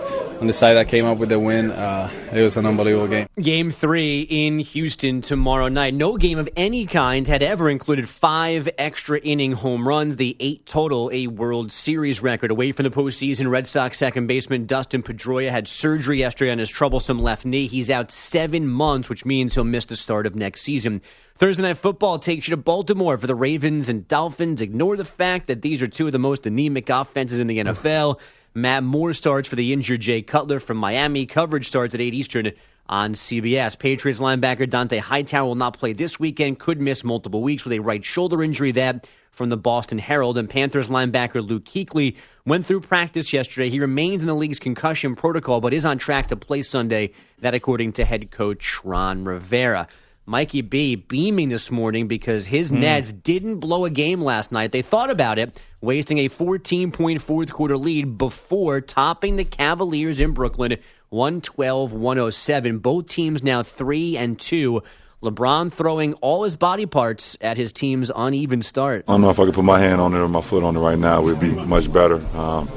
[0.43, 1.71] on the side that came up with the win.
[1.71, 3.29] Uh, it was an unbelievable game.
[3.41, 5.95] Game three in Houston tomorrow night.
[5.95, 10.67] No game of any kind had ever included five extra inning home runs, the eight
[10.67, 12.51] total, a World Series record.
[12.51, 16.71] Away from the postseason, Red Sox second baseman Dustin Pedroia had surgery yesterday on his
[16.71, 17.69] troublesome left knee.
[17.69, 21.03] He's out seven months, which means he'll miss the start of next season.
[21.37, 24.61] Thursday Night Football takes you to Baltimore for the Ravens and Dolphins.
[24.61, 28.19] Ignore the fact that these are two of the most anemic offenses in the NFL.
[28.55, 31.27] Matt Moore starts for the injured Jay Cutler from Miami.
[31.27, 32.53] Coverage starts at 8 Eastern
[32.89, 33.79] on CBS.
[33.79, 37.79] Patriots linebacker Dont'a Hightower will not play this weekend, could miss multiple weeks with a
[37.79, 38.73] right shoulder injury.
[38.73, 40.39] That from the Boston Herald.
[40.39, 43.71] And Panthers linebacker Luke Kuechly went through practice yesterday.
[43.71, 47.13] He remains in the league's concussion protocol, but is on track to play Sunday.
[47.41, 49.89] That according to head coach Ron Rivera.
[50.25, 52.81] Mikey B beaming this morning because his hmm.
[52.81, 54.71] Nets didn't blow a game last night.
[54.71, 60.21] They thought about it, wasting a 14 point fourth quarter lead before topping the Cavaliers
[60.21, 60.79] in Brooklyn
[61.11, 62.79] 112 107.
[62.79, 64.83] Both teams now 3 and 2.
[65.23, 69.05] LeBron throwing all his body parts at his team's uneven start.
[69.07, 70.77] I don't know if I could put my hand on it or my foot on
[70.77, 71.21] it right now.
[71.21, 72.17] It would be much better.
[72.37, 72.69] Um,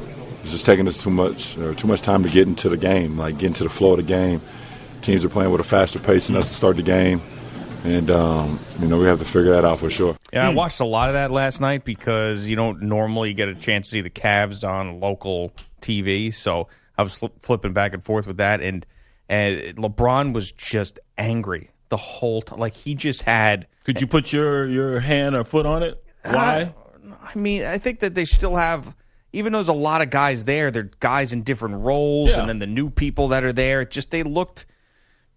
[0.43, 3.17] it's just taking us too much, or too much time to get into the game,
[3.17, 4.41] like get into the flow of the game.
[5.01, 7.19] Teams are playing with a faster pace than us to start the game,
[7.85, 10.17] and um, you know we have to figure that out for sure.
[10.33, 13.55] Yeah, I watched a lot of that last night because you don't normally get a
[13.55, 16.33] chance to see the Cavs on local TV.
[16.33, 16.67] So
[16.97, 18.85] I was fli flipping back and forth with that, and
[19.29, 22.59] and LeBron was just angry the whole time.
[22.59, 23.67] Like he just had.
[23.83, 26.03] Could you put your, your hand or foot on it?
[26.23, 26.73] Why?
[27.23, 28.95] I mean, I think that they still have.
[29.31, 32.39] Even though there's a lot of guys there, they're guys in different roles, Yeah.
[32.39, 34.65] and then the new people that are there, it just they looked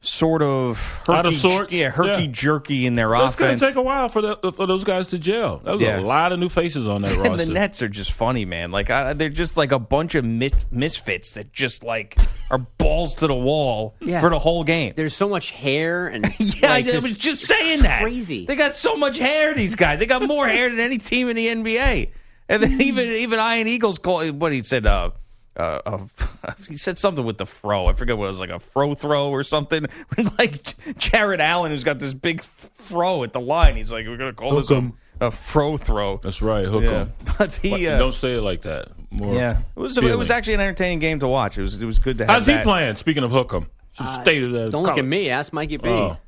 [0.01, 1.73] sort of herky, Out of sorts?
[1.73, 2.31] yeah, herky Yeah.
[2.31, 3.35] jerky in their That's offense.
[3.35, 5.61] It's going to take a while for the, for those guys to gel.
[5.65, 5.99] There's Yeah.
[5.99, 7.45] a lot of new faces on that and roster.
[7.47, 8.71] the Nets are just funny, man.
[8.71, 12.17] Like I, they're just like a bunch of mis- misfits that just like
[12.51, 14.21] are balls to the wall Yeah.
[14.21, 14.93] for the whole game.
[14.97, 18.03] There's so much hair and Yeah, like, I, just was just saying that.
[18.03, 18.47] crazy.
[18.47, 19.53] They got so much hair.
[19.55, 19.99] These guys.
[19.99, 22.11] They got more hair than any team in the NBA.
[22.49, 24.87] And then even even Ian Eagles call what he said.
[24.87, 25.11] Uh,
[25.57, 25.99] uh, uh,
[26.69, 27.87] he said something with the fro.
[27.87, 29.87] I forget what it was like a fro throw or something.
[30.39, 33.77] like Jarrett Allen, who's got this big fro at the line.
[33.77, 34.93] He's like, we're gonna call Hook this a, 'em.
[35.21, 36.19] a fro throw.
[36.19, 36.65] That's right.
[36.65, 37.13] Hook him.
[37.39, 37.87] But he.
[37.87, 38.89] Uh, Don't say it like that.
[39.11, 39.97] More yeah, it was.
[39.97, 41.57] It was actually an entertaining game to watch.
[41.57, 41.81] It was.
[41.81, 42.35] It was good to have.
[42.35, 42.65] How's he that.
[42.65, 42.97] playing?
[42.97, 44.71] Speaking of Hookem, just stated that.
[44.71, 45.31] Don't look at me.
[45.31, 45.89] Ask Mikey B.
[45.89, 46.19] Oh.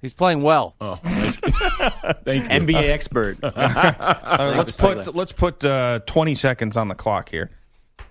[0.00, 0.76] He's playing well.
[0.80, 1.50] Oh, thank you.
[2.24, 2.74] Thank you.
[2.74, 3.38] NBA expert.
[3.42, 7.50] All right, let's put let's put uh, 20 seconds on the clock here.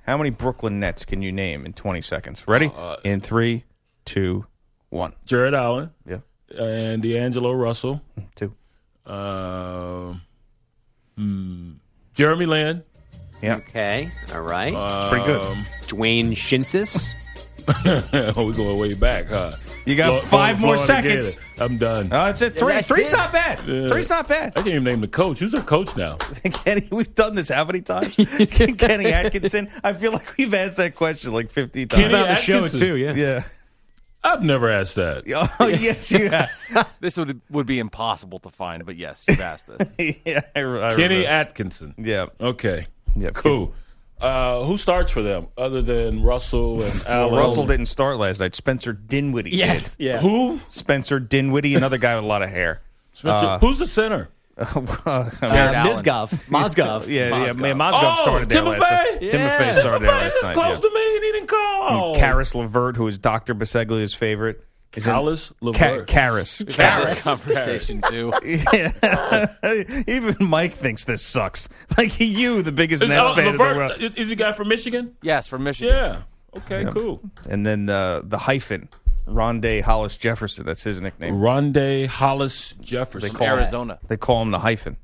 [0.08, 2.48] How many Brooklyn Nets can you name in 20 seconds?
[2.48, 2.72] Ready?
[3.04, 3.65] in three,
[4.06, 4.46] two,
[4.89, 5.13] one.
[5.26, 6.20] Jarrett Allen Yeah,
[6.58, 8.02] and D'Angelo Russell.
[8.36, 8.54] two.
[9.06, 10.22] Um,
[11.17, 11.72] hmm,
[12.13, 12.84] Jeremy Lin.
[13.41, 14.10] Yeah, Okay.
[14.34, 14.74] All right.
[15.10, 15.41] pretty good.
[15.41, 17.08] Um, Dwayne Shinsis.
[17.86, 19.52] we're going way back, huh?
[19.86, 21.36] You got Flo- five more Florida seconds.
[21.36, 21.64] Gator.
[21.64, 22.06] I'm done.
[22.12, 22.56] Oh, that's it.
[22.58, 22.74] Three.
[22.74, 23.14] That's Three's it.
[23.14, 23.62] not bad.
[23.68, 23.88] Yeah.
[23.88, 24.54] Three's not bad.
[24.56, 25.40] I can't even name the coach.
[25.40, 26.16] Who's their coach now?
[26.44, 28.16] Kenny, we've done this how many times?
[28.50, 29.70] Kenny Atkinson.
[29.84, 32.04] I feel like we've asked that question like 50 times.
[32.04, 32.96] Kenny on the show too.
[32.96, 33.14] Yeah.
[33.16, 33.44] Yeah.
[34.24, 35.24] I've never asked that.
[35.60, 36.50] Oh, yes, you have.
[37.00, 40.18] This would would be impossible to find, but yes, you've asked this.
[40.26, 41.28] yeah, I, I Kenny remember.
[41.30, 41.96] Atkinson.
[41.98, 42.26] Yeah.
[42.42, 42.88] Okay.
[43.16, 43.74] Yeah, Cool.
[44.20, 47.32] Uh, who starts for them other than Russell and Allen?
[47.32, 48.56] Well, Russell didn't start last night.
[48.56, 49.52] Spencer Dinwiddie.
[49.52, 49.96] Yes.
[49.96, 50.06] did.
[50.06, 50.20] Yeah.
[50.20, 50.60] Who?
[50.68, 52.82] Spencer Dinwiddie, another guy with a lot of hair.
[53.14, 54.30] Spencer- Uh, Who's the center?
[54.58, 55.30] I mean, Uh,
[55.86, 56.50] Mizgov.
[56.50, 57.08] Mozgov.
[57.08, 57.54] Yeah, yeah.
[57.54, 57.58] Mozgov.
[57.60, 58.80] Man, Mozgov Oh, started there Timofey?
[58.80, 59.22] last night.
[59.22, 59.32] Yeah.
[59.32, 60.54] Timofey started there Timofey last is night.
[60.56, 60.90] close yeah.
[60.90, 62.16] to me and he didn't call.
[62.16, 63.54] Caris LeVert, who is Dr.
[63.54, 64.64] Baseglia's favorite.
[64.98, 66.08] Is in- Kalis Ka- LeVert.
[66.08, 66.60] Caris.
[66.60, 67.24] We've this Caris.
[67.24, 68.34] conversation too.
[68.44, 69.54] Yeah.
[70.08, 71.70] Even Mike thinks this sucks.
[71.98, 73.92] Like you, the biggest Is, Nets oh, fan in the world.
[74.00, 75.16] is, is the guy from Michigan?
[75.22, 75.94] Yes, from Michigan.
[75.96, 76.22] Yeah.
[76.56, 77.22] Okay, cool.
[77.48, 78.90] And then uh, the hyphen,
[79.28, 80.66] Rondae Hollis Jefferson.
[80.66, 81.36] That's his nickname.
[81.36, 83.32] Rondae Hollis Jefferson.
[83.32, 84.00] They call Arizona.
[84.08, 84.98] They call him the hyphen.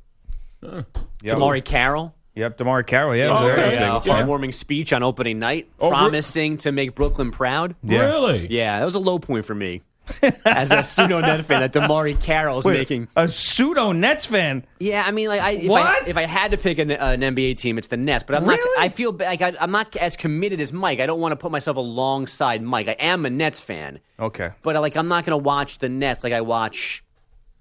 [0.63, 0.85] Yep.
[1.23, 2.15] DeMarre Carroll.
[2.35, 3.15] Yep, DeMarre Carroll.
[3.15, 3.73] Yeah, it was Oh, okay.
[3.75, 4.23] Yeah, a Yeah.
[4.23, 7.75] heartwarming speech on opening night, Oh, re- promising to make Brooklyn proud.
[7.83, 7.99] Yeah.
[7.99, 8.47] Really?
[8.49, 9.81] Yeah, that was a low point for me
[10.45, 13.07] as a pseudo Nets fan that DeMarre Carroll's Wait, making.
[13.15, 14.65] a pseudo Nets fan.
[14.79, 16.07] Yeah, I mean, like, I, if, I, What?
[16.07, 18.23] if I had to pick an, uh, an NBA team, it's the Nets.
[18.23, 18.57] But I'm Really?
[18.77, 18.83] not.
[18.83, 20.99] I feel like I, I'm not as committed as Mike.
[20.99, 22.87] I don't want to put myself alongside Mike.
[22.87, 24.49] I am a Nets fan, Okay.
[24.63, 27.02] but uh, like I'm not going to watch the Nets like I watch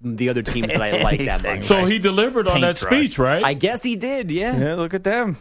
[0.03, 1.65] the other teams that I like that much.
[1.65, 2.89] So he delivered on Paint that dry.
[2.99, 3.43] speech, right?
[3.43, 4.31] I guess he did.
[4.31, 4.57] Yeah.
[4.57, 5.37] Yeah, look at them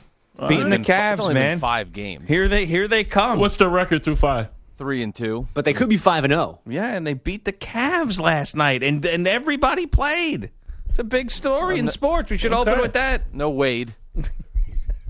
[0.49, 1.59] beating the It's Cavs, only been man.
[1.59, 3.39] five games, Here they here they come.
[3.39, 4.49] What's the record through five?
[4.79, 5.47] three and two.
[5.55, 6.59] But they could be five and oh.
[6.67, 6.83] zero.
[6.85, 10.51] yeah, and they beat the Cavs last night, and and everybody played.
[10.89, 12.31] It's a big story in sports.
[12.31, 12.83] We should open Okay.
[12.83, 13.33] with that.
[13.33, 13.95] No Wade.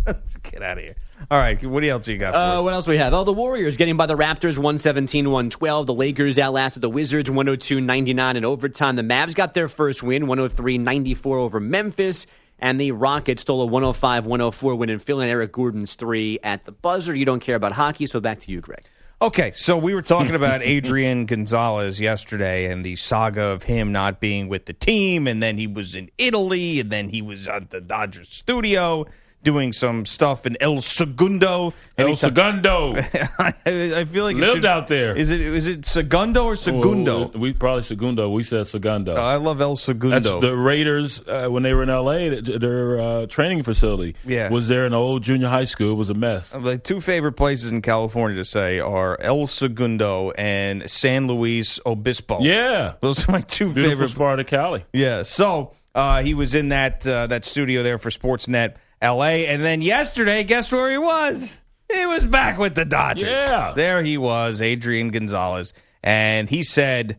[0.43, 0.97] Get out of here.
[1.31, 2.33] All right, what else you got?
[2.33, 2.63] For Uh, us?
[2.63, 3.15] what else we have?
[3.15, 5.87] Oh, the Warriors getting by the Raptors 117 112.
[5.87, 8.97] The Lakers outlasted the Wizards 102 99 in overtime.
[8.97, 12.27] The Mavs got their first win 103 94 over Memphis.
[12.59, 15.25] And the Rockets stole a 105 104 win in Philly.
[15.25, 17.15] And Eric Gordon's three at the buzzer.
[17.15, 18.85] You don't care about hockey, so back to you, Greg.
[19.21, 24.21] Okay, so we were talking about Adrian Gonzalez yesterday and the saga of him not
[24.21, 27.71] being with the team, and then he was in Italy, and then he was at
[27.71, 29.07] the Dodgers studio
[29.43, 31.75] doing some stuff in El Segundo.
[31.99, 32.95] El Segundo.
[33.39, 35.15] I, I feel like Lived should- out there.
[35.17, 37.31] Is it is it Segundo or Segundo?
[37.35, 38.29] Oh, we probably Segundo.
[38.31, 39.15] We said Segundo.
[39.17, 40.41] Oh, I love El That's Segundo.
[40.41, 42.41] the Raiders uh, when they were in L.A.
[42.41, 44.49] Their uh, training facility Yeah.
[44.49, 45.93] was there in the old junior high school.
[45.93, 46.55] It was a mess.
[46.55, 52.39] My two favorite places in California to say are El Segundo and San Luis Obispo.
[52.41, 54.85] Yeah, those are my two beautiful favorite part of Cali.
[54.93, 55.23] Yeah.
[55.23, 59.83] So uh, he was in that uh, that studio there for Sportsnet LA, and then
[59.83, 61.57] yesterday, guess where he was?
[61.93, 63.29] He was back with the Dodgers.
[63.29, 63.73] Yeah.
[63.75, 67.19] There he was, Adrian Gonzalez, and he said,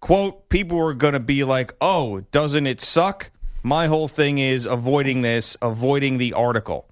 [0.00, 3.30] "quote People were going to be like, oh, doesn't it suck?
[3.62, 6.88] My whole thing is avoiding this, avoiding the article."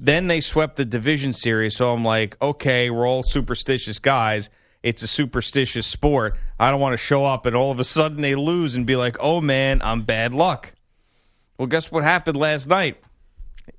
[0.00, 4.48] Then they swept the division series, so I'm like, okay, we're all superstitious guys.
[4.82, 6.36] It's a superstitious sport.
[6.58, 8.96] I don't want to show up and all of a sudden they lose and be
[8.96, 10.72] like, oh man, I'm bad luck.
[11.58, 12.96] Well, guess what happened last night?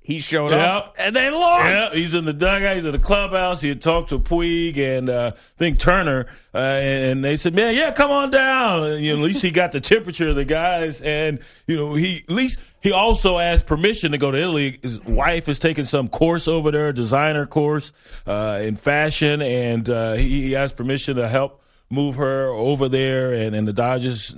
[0.03, 1.63] He showed up and they lost.
[1.65, 2.75] Yeah, he's in the dugout.
[2.75, 3.61] He's in the clubhouse.
[3.61, 7.73] He had talked to Puig and uh, I think Turner, uh, and they said, "Man,
[7.73, 10.43] yeah, come on down." And, you know, at least he got the temperature of the
[10.43, 14.77] guys, and you know, he at least he also asked permission to go to Italy.
[14.81, 17.93] His wife is taking some course over there, a designer course
[18.27, 23.31] uh, in fashion, and uh, he, he asked permission to help move her over there,
[23.31, 24.35] and, and the Dodgers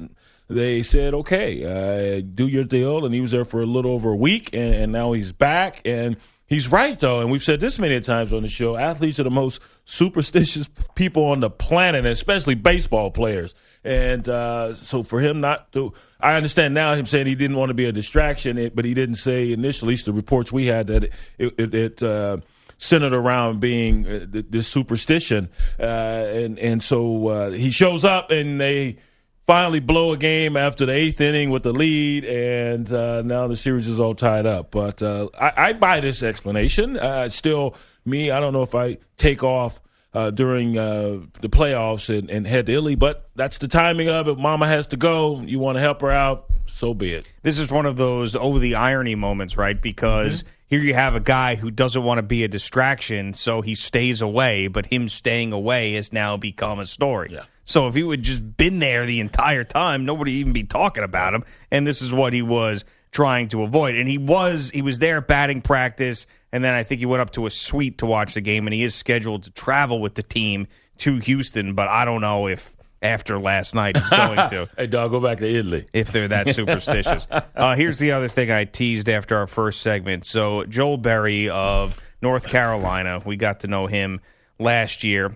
[0.47, 3.05] they said, okay, uh, do your deal.
[3.05, 5.81] And he was there for a little over a week, and, and now he's back.
[5.85, 7.21] And he's right, though.
[7.21, 11.25] And we've said this many times on the show athletes are the most superstitious people
[11.25, 13.53] on the planet, especially baseball players.
[13.83, 17.69] And uh, so for him not to, I understand now him saying he didn't want
[17.69, 20.87] to be a distraction, but he didn't say initially, at least the reports we had,
[20.87, 22.37] that it, it, it uh,
[22.77, 25.49] centered around being uh, this superstition.
[25.79, 28.97] Uh, and, and so uh, he shows up and they
[29.45, 33.57] finally blow a game after the eighth inning with the lead, and uh, now the
[33.57, 34.71] series is all tied up.
[34.71, 36.97] But uh, I, I, buy this explanation.
[36.97, 39.79] Uh, still, me, I don't know if I take off
[40.15, 44.29] uh, during uh, the playoffs and, and, head to Italy, but that's the timing of
[44.29, 44.37] it.
[44.37, 45.41] Mama has to go.
[45.41, 47.27] You want to help her out, so be it.
[47.43, 49.79] This is one of those oh the irony moments, right?
[49.79, 50.49] Because mm-hmm.
[50.67, 54.21] here you have a guy who doesn't want to be a distraction, so he stays
[54.21, 54.69] away.
[54.69, 57.31] But him staying away has now become a story.
[57.33, 57.43] Yeah.
[57.65, 61.33] So if he would just been there the entire time, nobody even be talking about
[61.33, 61.43] him.
[61.71, 63.95] And this is what he was trying to avoid.
[63.95, 67.31] And he was he was there batting practice and then I think he went up
[67.31, 70.23] to a suite to watch the game, and he is scheduled to travel with the
[70.23, 70.67] team
[70.99, 71.73] to Houston.
[71.73, 74.69] But I don't know if after last night he's going to.
[74.77, 75.85] hey, dog, go back to Italy.
[75.91, 77.27] If they're that superstitious.
[77.55, 80.25] uh, here's the other thing I teased after our first segment.
[80.25, 84.21] So Joel Berry of North Carolina, we got to know him
[84.57, 85.35] last year.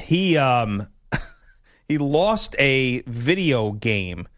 [0.00, 0.86] He um
[1.88, 4.28] he lost a video game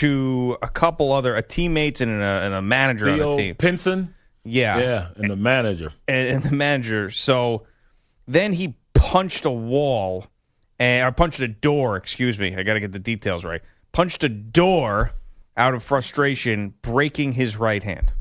[0.00, 3.54] to a couple other a teammates and a, and a manager Theo on the team.
[3.54, 4.14] Pinson.
[4.44, 4.78] Yeah.
[4.78, 5.92] Yeah, and the manager.
[6.08, 7.10] And, and the manager.
[7.10, 7.66] So
[8.26, 10.26] then he punched a wall,
[10.78, 12.56] and or punched a door, excuse me.
[12.56, 13.60] I got to get the details right.
[13.92, 15.12] Punched a door
[15.54, 18.14] out of frustration, breaking his right hand.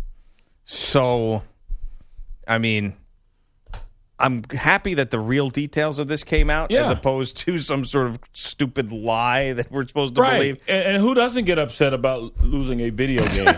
[0.65, 1.43] So,
[2.45, 2.97] I mean,
[4.19, 6.86] I'm happy that the real details of this came out Yeah.
[6.86, 10.34] as opposed to some sort of stupid lie that we're supposed to Right.
[10.38, 10.62] believe.
[10.67, 13.55] And, and who doesn't get upset about losing a video game?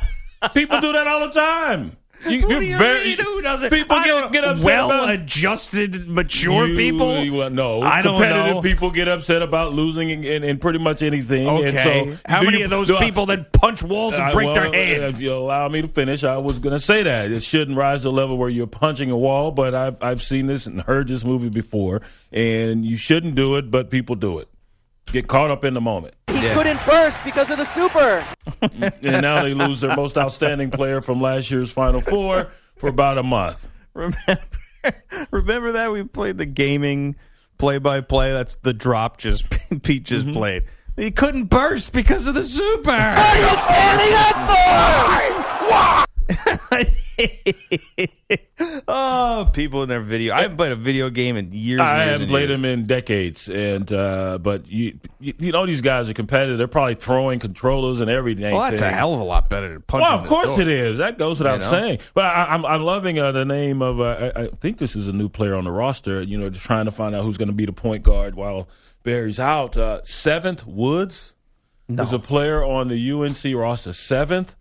[0.54, 1.96] People do that all the time.
[2.28, 3.70] You, What you're do you very- mean, who doesn't?
[3.70, 7.24] People I get, upset Well-adjusted, mature You- people.
[7.24, 8.62] you- no, I don't competitive know.
[8.62, 11.48] people get upset about losing in, in, in pretty much anything.
[11.48, 12.04] and Okay.
[12.12, 14.46] so How many you- of those do I- people that punch walls and I- break
[14.46, 15.14] well, their hands?
[15.14, 17.98] If you allow me to finish, I was going to say that it shouldn't rise
[18.00, 19.50] to the level where you're punching a wall.
[19.50, 23.70] But I've I've seen this and heard this movie before, and you shouldn't do it,
[23.70, 24.48] but people do it.
[25.06, 28.24] Get caught up in the moment, He couldn't burst because of the super.
[29.02, 33.18] and now they lose their most outstanding player from last year's Final Four for about
[33.18, 33.68] a month.
[33.92, 34.16] Remember,
[35.30, 37.16] remember that we played the gaming
[37.58, 38.32] play-by-play.
[38.32, 39.18] That's the drop.
[39.18, 39.44] Just
[39.82, 40.32] Pete just Mm-hmm.
[40.34, 40.64] played.
[40.96, 42.90] He couldn't burst because of the super.
[42.90, 46.08] What are you standing up
[48.88, 50.34] oh, people in their video.
[50.34, 51.80] I haven't played a video game in years.
[51.80, 52.60] I years haven't played years.
[52.60, 56.58] them in decades, and uh, but you, you you know these guys are competitive.
[56.58, 58.54] They're probably throwing controllers and everything.
[58.54, 60.08] Well, that's a hell of a lot better than punching.
[60.08, 60.98] Well, of course it is.
[60.98, 61.70] That goes without You know?
[61.70, 61.98] saying.
[62.14, 64.00] But I, I'm I'm loving uh, the name of.
[64.00, 66.22] Uh, I, I think this is a new player on the roster.
[66.22, 68.68] You know, just trying to find out who's going to be the point guard while
[69.02, 69.76] Berry's out.
[69.76, 71.34] Uh, Seventh Woods
[71.88, 73.92] is a player on the UNC roster.
[73.92, 74.54] Seventh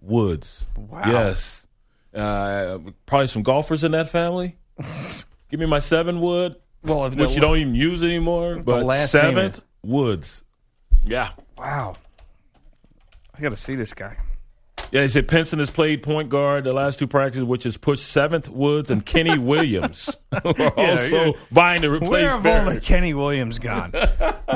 [0.00, 0.66] Woods.
[0.76, 1.02] Wow.
[1.06, 1.66] Yes.
[2.14, 4.56] Uh, probably some golfers in that family.
[5.50, 8.56] Give me my seven wood, Well, if which you don't even use anymore.
[8.56, 10.44] But last seventh Woods.
[11.04, 11.30] Yeah.
[11.58, 11.96] Wow.
[13.34, 14.16] I got to see this guy.
[14.92, 18.04] Yeah, he said Pinson has played point guard the last two practices, which has pushed
[18.06, 21.32] Seventh Woods and Kenny Williams, who are Yeah, also yeah.
[21.52, 23.92] vying to replace Where have all the Kenny Williams gone?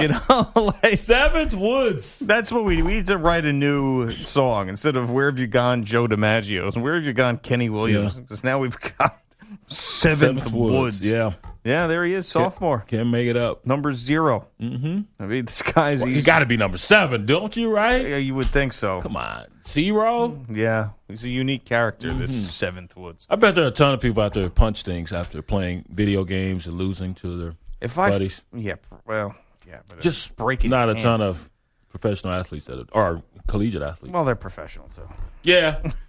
[0.00, 0.48] you know,
[0.82, 2.18] like Seventh Woods.
[2.20, 5.46] that's what we we need to write a new song instead of "Where have you
[5.46, 8.20] gone, Joe DiMaggio's" and "Where have you gone, Kenny Williams." Yeah.
[8.22, 9.20] Because now we've got
[9.68, 11.04] Seventh, Woods.
[11.04, 13.64] Yeah, yeah, there he is, sophomore, can't make it up.
[13.66, 15.00] number 0 Mm-hmm.
[15.18, 17.70] I mean, this guy's Well, he's, you got to be number seven, don't you?
[17.70, 18.06] Right?
[18.08, 19.00] Yeah, you would think so.
[19.02, 20.44] Come on, zero.
[20.50, 22.08] Yeah, he's a unique character.
[22.08, 22.20] Mm-hmm.
[22.20, 23.26] This Seventh Woods.
[23.30, 25.84] I bet there are a ton of people out there who punch things after playing
[25.88, 28.42] video games and losing to their If I, buddies.
[28.54, 28.74] yeah,
[29.06, 29.34] well,
[29.66, 31.48] yeah, but Just breaking not a ton of
[31.88, 34.12] professional athletes that are, or collegiate athletes.
[34.12, 35.08] Well, they're professional so
[35.42, 35.80] yeah,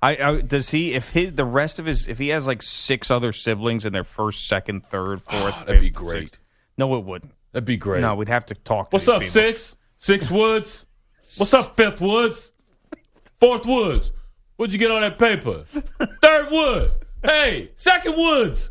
[0.00, 3.10] I, I does he if his the rest of his if he has like six
[3.10, 6.28] other siblings in their first, second, third, ah, fourth, that'd be great.
[6.30, 6.38] sixth-
[6.76, 7.32] No, it wouldn't.
[7.52, 8.00] that'd be great.
[8.02, 8.90] No, we'd have to talk.
[8.90, 9.32] To What's these up, people.
[9.32, 9.76] six?
[9.98, 10.86] Six Woods?
[11.36, 12.52] What's up, Fifth Woods?
[13.40, 14.12] Fourth Woods?
[14.56, 15.64] What'd you get on that paper?
[16.22, 16.92] Third Wood?
[17.22, 18.70] Hey, second Woods?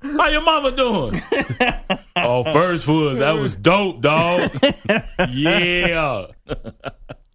[0.00, 1.20] How your mama doing?
[2.16, 3.18] oh, first Woods.
[3.18, 4.50] That was dope, dog.
[5.30, 6.26] yeah.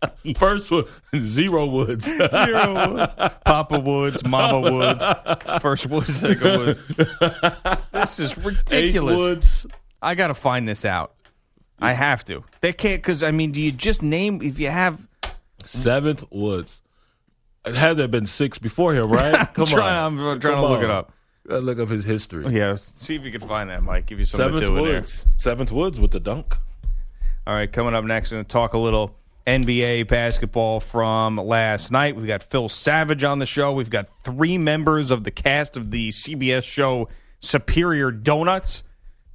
[0.38, 0.88] First Wood.
[1.16, 2.06] Zero Woods.
[2.06, 3.14] Zero Woods.
[3.46, 5.04] Papa Woods, Mama Woods,
[5.62, 6.80] first Woods, second Woods.
[7.92, 9.18] This is Eighth ridiculous.
[9.18, 9.68] Woods.
[10.02, 11.14] I got to find this out.
[11.80, 12.44] I have to.
[12.62, 15.00] They can't because I mean, do you just name if you have?
[15.66, 16.82] Seventh Woods.
[17.66, 19.48] Had there been six before him, right?
[19.54, 20.28] Come trying- on.
[20.34, 20.86] I'm trying Come to look on.
[20.86, 21.14] it up.
[21.48, 22.56] Gotta look up his history.
[22.56, 24.06] Yeah, see if you can find that, Mike.
[24.06, 24.94] Give you something Seventh to do in there.
[25.02, 25.28] Woods.
[25.38, 26.56] Seventh Woods with the dunk.
[27.48, 29.16] All right, coming up next, we're going to talk a little
[29.48, 32.16] NBA basketball from last night.
[32.16, 33.72] We've got Phil Savage on the show.
[33.74, 38.84] We've got three members of the cast of the CBS show Superior Donuts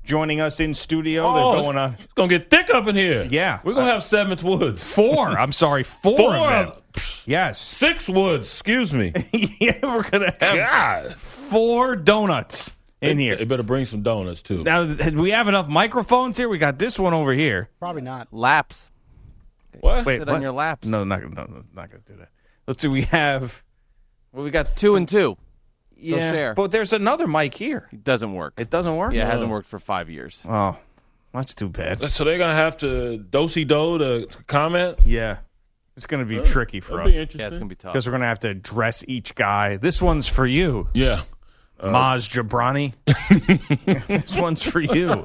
[0.04, 1.24] joining us in studio.
[1.26, 3.26] Oh, They're going on It's gonna get thick up in here.
[3.28, 3.58] Yeah.
[3.64, 4.82] We're gonna have Seventh Woods.
[4.84, 5.28] four.
[5.36, 6.68] I'm sorry, four, Four of them.
[6.68, 6.82] of-
[7.28, 7.60] Yes.
[7.60, 9.12] Six Woods, excuse me.
[9.60, 10.56] yeah, we're going to have
[11.10, 11.16] God.
[11.16, 12.70] four donuts
[13.02, 13.34] in They here.
[13.36, 14.62] They better bring some donuts too.
[14.62, 16.48] Now, do we have enough microphones here?
[16.48, 17.68] We got this one over here.
[17.80, 18.28] Probably not.
[18.32, 18.88] Laps.
[19.80, 20.06] What?
[20.06, 20.36] Wait, Sit what?
[20.36, 20.86] on your laps.
[20.86, 22.28] No, not, no, no, not going to do that.
[22.66, 22.88] Let's see.
[22.88, 23.62] We have.
[24.32, 25.36] Well, we got Two and two.
[25.98, 26.54] Yeah, share.
[26.54, 27.88] but there's another mic here.
[27.90, 28.52] It doesn't work.
[28.58, 29.14] It doesn't work.
[29.14, 30.44] yeah, it hasn't worked for five years.
[30.46, 30.76] Oh,
[31.32, 32.10] that's too bad.
[32.10, 34.98] So they're gonna have to dosey do to to comment.
[35.06, 35.38] Yeah,
[35.96, 37.40] it's going to be tricky for That'd us be interesting.
[37.40, 37.94] Yeah, it's gonna be tough.
[37.94, 39.78] because we're going to have to address each guy.
[39.78, 41.22] This one's for you, Yeah.
[41.80, 42.92] Uh, Maz Jobrani.
[44.06, 45.24] this one's for you,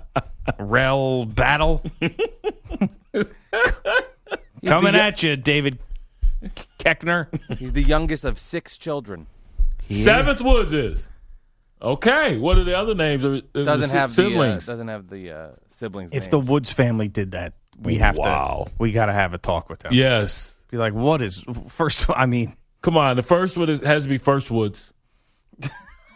[0.60, 1.82] Rel Battle.
[4.64, 5.78] Coming the- at you, David
[6.78, 7.28] Koechner.
[7.58, 9.26] He's the youngest of six children.
[9.88, 11.08] Seventh Woods is.
[11.80, 12.38] Okay.
[12.38, 14.66] What are the other names of of Doesn't the have the uh, siblings?
[14.66, 16.12] doesn't have the uh, siblings.
[16.12, 16.30] If names.
[16.30, 18.64] the Woods family did that, we have Wow.
[18.66, 18.72] to.
[18.78, 19.92] We got to have a talk with them.
[19.94, 20.54] yes.
[20.70, 22.04] Be like, what is first?
[22.10, 23.16] I mean, Come on.
[23.16, 24.92] The first one is, has to be First Woods.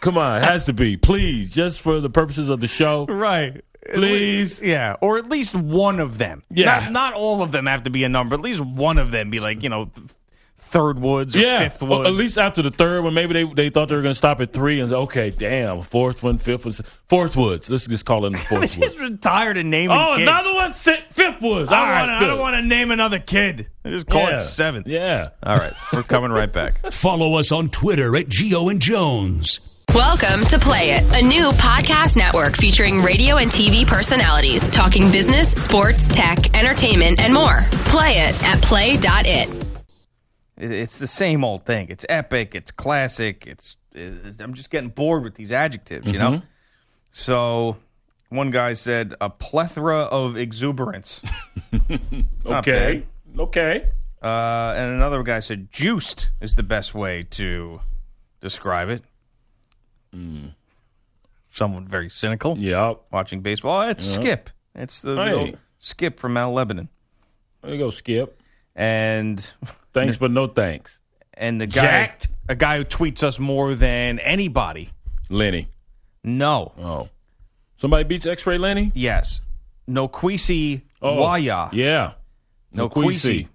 [0.00, 0.38] Come on.
[0.42, 0.96] It has to be.
[0.96, 1.50] Please.
[1.50, 3.06] Just for the purposes of the show.
[3.08, 3.62] right?
[3.92, 4.60] Please.
[4.62, 6.42] Yeah, or at least one of them.
[6.50, 6.80] Yeah.
[6.80, 8.34] not, not all of them have to be a number.
[8.34, 9.90] At least one of them be like you know,
[10.58, 12.08] third woods or Yeah, fifth well, woods.
[12.08, 14.40] at least after the third one, maybe they they thought they were going to stop
[14.40, 16.74] at three and say, okay, damn, fourth one, fifth one,
[17.08, 17.68] fourth woods.
[17.68, 19.20] Let's just call it the fourth He's woods.
[19.20, 19.96] tired of naming.
[19.96, 20.28] Oh, kids.
[20.28, 21.68] another one, fifth woods.
[21.70, 23.68] All I, right, wanna, I don't want to name another kid.
[23.84, 24.40] I just call Yeah.
[24.40, 24.86] it seventh.
[24.86, 25.30] Yeah.
[25.42, 26.86] All right, we're coming right back.
[26.92, 29.60] Follow us on Twitter at Gio and Jones.
[29.94, 35.50] Welcome to Play It, a new podcast network featuring radio and TV personalities talking business,
[35.50, 37.60] sports, tech, entertainment, and more.
[37.86, 39.48] Play it at play.it.
[40.56, 41.88] It- It's the same old thing.
[41.90, 42.54] It's epic.
[42.54, 43.46] It's classic.
[43.46, 43.76] It's.
[43.94, 46.06] it- I'm just getting bored with these adjectives.
[46.10, 46.42] You know.
[47.10, 47.76] So,
[48.30, 51.20] one guy said a plethora of exuberance.
[52.44, 53.04] Okay.
[53.38, 53.88] Okay.
[54.22, 57.80] Uh, and another guy said juiced is the best way to
[58.40, 59.02] describe it.
[60.14, 60.54] Mm.
[61.52, 63.02] Someone very cynical Yep.
[63.12, 63.82] watching baseball.
[63.82, 64.04] Oh, it's.
[64.04, 64.50] Skip.
[64.74, 65.54] It's the, Hey.
[65.78, 66.88] Skip from Mount Lebanon.
[67.62, 68.40] There you go, Skip.
[68.74, 69.38] And
[69.92, 70.98] Thanks, but no thanks.
[71.34, 72.28] and the guy Jacked.
[72.48, 74.90] a guy who tweets us more than anybody.
[75.28, 75.68] Lenny.
[76.24, 76.72] No.
[76.78, 77.08] Oh.
[77.76, 78.92] Somebody beats X Ray Lenny?
[78.94, 79.40] Yes.
[79.86, 81.20] No Kwesi Oh.
[81.20, 81.68] Waya.
[81.72, 82.12] Yeah.
[82.72, 83.48] No Queasy.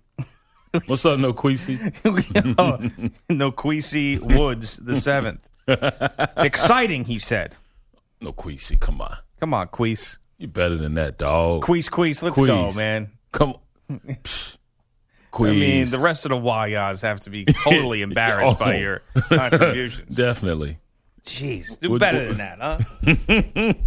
[0.85, 1.77] What's up, no Queasy?
[3.29, 5.39] no Kwesi Woods the seventh.
[6.37, 7.55] Exciting, he said.
[8.21, 8.77] No Queasy.
[8.77, 9.17] Come on.
[9.39, 10.19] Come on, Queese.
[10.37, 11.63] You're better than that, dog.
[11.63, 12.47] Queese, Queese, let's Queese.
[12.47, 13.11] go, man.
[13.31, 13.55] Come
[13.89, 13.99] on.
[14.23, 14.57] Psh.
[15.39, 18.79] I mean, the rest of the Wayas have to be totally embarrassed by Oh.
[18.79, 20.15] your contributions.
[20.15, 20.79] Definitely.
[21.23, 22.77] Jeez, do better than that, huh?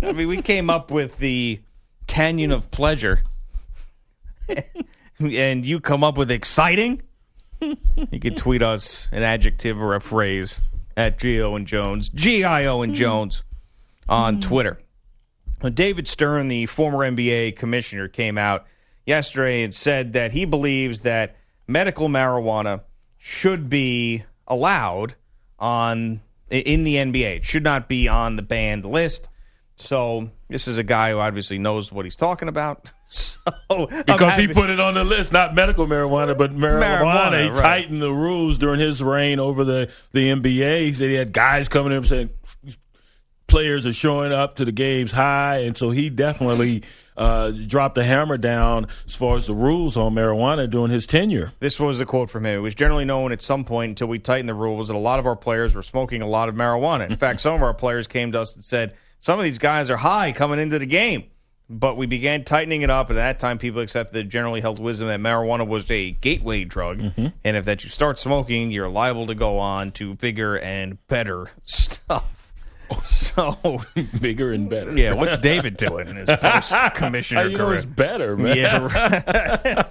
[0.02, 1.60] I mean, we came up with the
[2.06, 3.22] Canyon of Pleasure,
[5.18, 7.02] and you come up with exciting.
[7.60, 10.60] You could tweet us an adjective or a phrase
[10.96, 12.98] at Gio and Jones, G I O and hmm.
[12.98, 13.42] Jones,
[14.08, 14.40] on hmm.
[14.40, 14.80] Twitter.
[15.62, 18.66] Now, David Stern, the former NBA commissioner, came out
[19.04, 21.36] yesterday and said that he believes that
[21.66, 22.80] medical marijuana
[23.18, 25.14] should be allowed
[25.58, 27.36] on in the NBA.
[27.36, 29.28] It should not be on the banned list.
[29.76, 32.92] So this is a guy who obviously knows what he's talking about.
[33.12, 37.00] So Because he put it on the list, not medical marijuana, but marijuana.
[37.00, 37.60] Marijuana, he right.
[37.60, 40.82] tightened the rules during his reign over the, the NBA.
[40.82, 42.30] He said he had guys coming in saying
[43.48, 46.84] players are showing up to the games high, and so he definitely
[47.16, 51.52] uh, dropped the hammer down as far as the rules on marijuana during his tenure.
[51.58, 52.58] This was a quote from him.
[52.58, 55.18] It was generally known at some point until we tightened the rules that a lot
[55.18, 57.10] of our players were smoking a lot of marijuana.
[57.10, 59.90] In fact, some of our players came to us and said, some of these guys
[59.90, 61.24] are high coming into the game.
[61.72, 64.80] But we began tightening it up, and at that time, people accepted the generally held
[64.80, 67.26] wisdom that marijuana was a gateway drug, mm-hmm.
[67.44, 71.52] and if that you start smoking, you're liable to go on to bigger and better
[71.64, 72.39] stuff.
[73.30, 73.80] So,
[74.20, 74.96] Bigger and better.
[74.96, 78.56] yeah, what's David doing in his post commissioner you know it's better, man.
[78.56, 79.84] Yeah,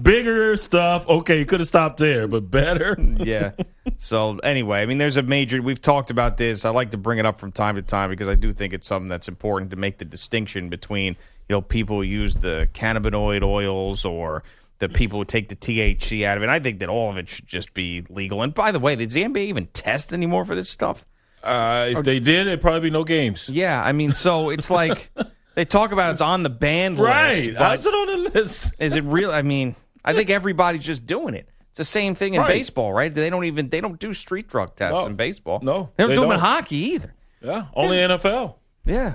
[0.00, 1.06] Bigger stuff.
[1.08, 2.96] Okay, you could have stopped there, but better.
[3.18, 3.52] yeah.
[3.98, 5.60] So anyway, I mean, there's a major.
[5.62, 6.64] We've talked about this.
[6.64, 8.86] I like to bring it up from time to time because I do think it's
[8.86, 11.16] something that's important to make the distinction between
[11.48, 14.42] you know people who use the cannabinoid oils or
[14.78, 16.48] the people who take the THC out of it.
[16.48, 18.42] I think that all of it should just be legal.
[18.42, 21.04] And by the way, does the NBA even test anymore for this stuff?
[21.46, 23.48] Uh, if they did, it'd probably be no games.
[23.48, 25.10] Yeah, I mean, so it's like
[25.54, 27.46] they talk about it's on the banned Right.
[27.48, 27.60] list.
[27.60, 28.74] Why is it on the list?
[28.78, 29.30] Is it real?
[29.30, 31.48] I mean, I think everybody's just doing it.
[31.70, 32.48] It's the same thing in Right.
[32.48, 33.12] baseball, right?
[33.12, 35.06] They don't even they don't do street drug tests No.
[35.06, 35.60] in baseball.
[35.62, 36.34] No, they don't they do them don't.
[36.38, 37.14] in hockey either.
[37.42, 38.54] Yeah, only NFL.
[38.84, 39.14] Yeah.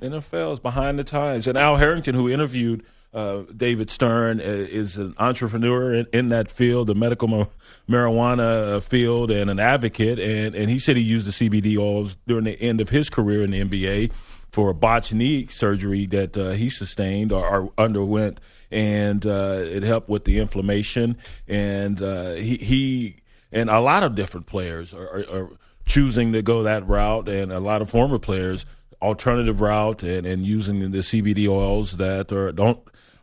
[0.00, 1.46] NFL is behind the times.
[1.46, 6.50] And Al Harrington, who interviewed uh, David Stern, uh, is an entrepreneur in, in that
[6.50, 7.46] field, the medical ma-
[7.88, 10.18] marijuana uh, field, and an advocate.
[10.18, 13.42] And, and he said he used the CBD oils during the end of his career
[13.42, 14.12] in the NBA
[14.50, 18.40] for a botched knee surgery that uh, he sustained or, or underwent.
[18.70, 21.16] And uh, it helped with the inflammation.
[21.48, 23.16] And he, he
[23.50, 25.50] and a lot of different players are, are, are
[25.84, 28.64] choosing to go that route, and a lot of former players
[29.02, 32.80] alternative route and, and using the CBD oils that are, don't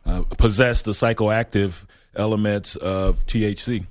[0.08, 1.84] uh, possess the psychoactive
[2.16, 3.86] elements of THC.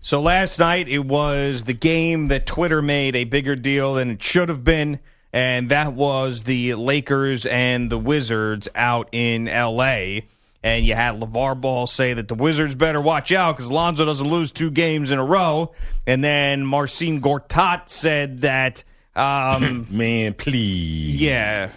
[0.00, 4.22] So last night it was the game that Twitter made a bigger deal than it
[4.22, 4.98] should have been,
[5.32, 10.26] and that was the Lakers and the Wizards out in L.A.
[10.62, 14.28] And you had LeVar Ball say that the Wizards better watch out because Lonzo doesn't
[14.28, 15.72] lose two games in a row.
[16.06, 18.84] And then Marcin Gortat said that,
[19.16, 21.70] um, man, please, yeah,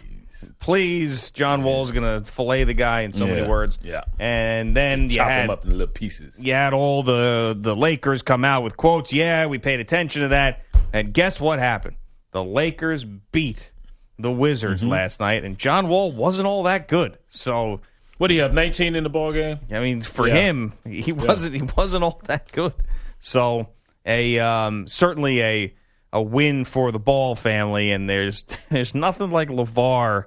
[0.65, 3.77] please, John Wall's gonna fillet the guy in so Yeah, many words.
[3.83, 4.01] yeah.
[4.17, 6.35] and then you Chop had them up in little pieces.
[6.39, 9.13] you had all the the Lakers come out with quotes.
[9.13, 10.61] Yeah, we paid attention to that.
[10.91, 11.97] And guess what happened?
[12.31, 13.71] The Lakers beat
[14.17, 14.91] the Wizards Mm-hmm.
[14.91, 17.19] last night, and John Wall wasn't all that good.
[17.29, 17.81] So,
[18.17, 18.53] What do you have?
[18.53, 19.59] 19 in the ball game?
[19.71, 20.35] I mean, for Yeah.
[20.35, 22.73] him, he wasn't he wasn't all that good.
[23.19, 23.69] So,
[24.03, 25.73] a um, certainly a
[26.11, 30.25] a win for the Ball family, and there's there's nothing like LeVar.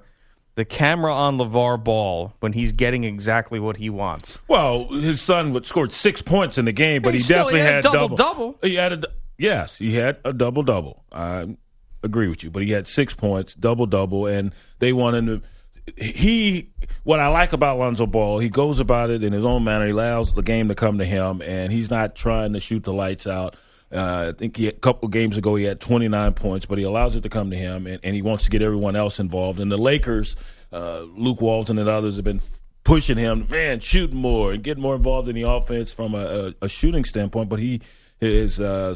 [0.59, 4.39] The camera on LeVar Ball when he's getting exactly what he wants.
[4.49, 7.59] Well, his son would scored six points in the game, but He he, still- definitely
[7.61, 8.17] he had had double- double.
[8.17, 8.59] double.
[8.61, 9.07] He had a
[9.37, 11.05] yes, he had a double double.
[11.13, 11.45] I
[12.03, 15.41] agree with you, but he had six points, double double, and they wanted to.
[16.03, 16.71] He,
[17.03, 19.85] what I like about Lonzo Ball, he goes about it in his own manner.
[19.85, 22.91] He allows the game to come to him, and he's not trying to shoot the
[22.93, 23.55] lights out.
[23.91, 27.15] Uh, I think he, a couple games ago he had 29 points, but he allows
[27.15, 29.59] it to come to him, and, and he wants to get everyone else involved.
[29.59, 30.35] And the Lakers,
[30.71, 32.41] uh, Luke Walton and others have been
[32.83, 36.65] pushing him, man, shoot more and get more involved in the offense from a, a,
[36.65, 37.49] a shooting standpoint.
[37.49, 37.81] But he
[38.21, 38.95] has uh,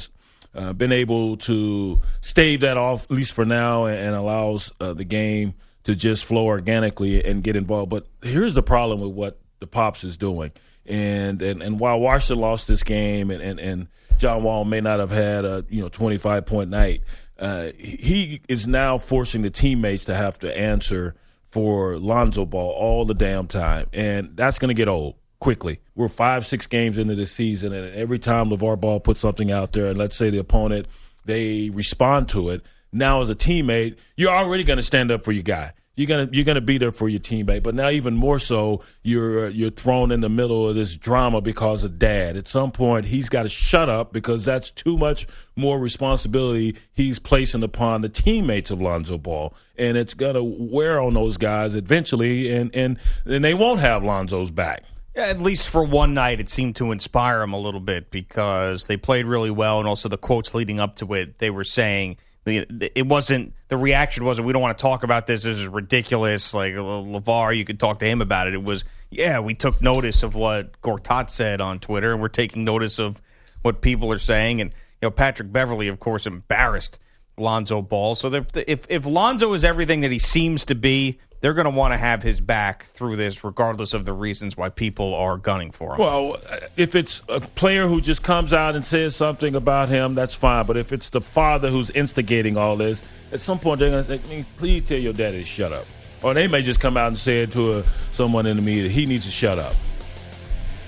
[0.56, 4.94] uh, been able to stave that off, at least for now, and, and allows uh,
[4.94, 7.90] the game to just flow organically and get involved.
[7.90, 10.52] But here's the problem with what the Pops is doing.
[10.86, 13.88] And, and, and while Washington lost this game and, and, and
[14.18, 17.02] John Wall may not have had a you know 25 point night,
[17.40, 21.16] uh, he is now forcing the teammates to have to answer
[21.50, 25.80] for Lonzo Ball all the damn time, and that's going to get old quickly.
[25.94, 29.74] We're five, six games into the season, and every time LeVar Ball puts something out
[29.74, 30.88] there, and let's say the opponent
[31.26, 32.62] they respond to it,
[32.92, 35.74] now as a teammate, you're already going to stand up for your guy.
[35.96, 39.50] You're gonna you're gonna be there for your teammate, but now even more so, you're
[39.50, 42.36] you're thrown in the middle of this drama because of dad.
[42.36, 47.20] At some point, he's got to shut up because that's too much more responsibility he's
[47.20, 52.52] placing upon the teammates of Lonzo Ball, and it's gonna wear on those guys eventually,
[52.52, 54.86] and and and they won't have Lonzo's back.
[55.16, 58.88] Yeah, at least for one night, it seemed to inspire them a little bit because
[58.88, 62.18] they played really well, and also the quotes leading up to it, they were saying
[62.46, 65.44] it wasn't the reaction wasn't we don't want to talk about this.
[65.44, 66.54] This is ridiculous.
[66.54, 68.54] Like LeVar, you could talk to him about it.
[68.54, 72.64] It was yeah, we took notice of what Gortat said on Twitter, and we're taking
[72.64, 73.22] notice of
[73.62, 74.60] what people are saying.
[74.60, 77.00] And you know, Patrick Beverley, of course, embarrassed
[77.38, 78.16] Lonzo Ball.
[78.16, 81.92] So if if Lonzo is everything that he seems to be, they're going to want
[81.92, 85.92] to have his back through this, regardless of the reasons why people are gunning for
[85.92, 86.00] him.
[86.00, 86.38] Well,
[86.78, 90.66] if it's a player who just comes out and says something about him, that's fine.
[90.66, 94.26] But if it's the father who's instigating all this, at some point they're going to
[94.26, 95.86] say, "Please tell your daddy to shut up,"
[96.22, 97.84] or they may just come out and say it to a,
[98.14, 99.76] someone in the media, "He needs to shut up."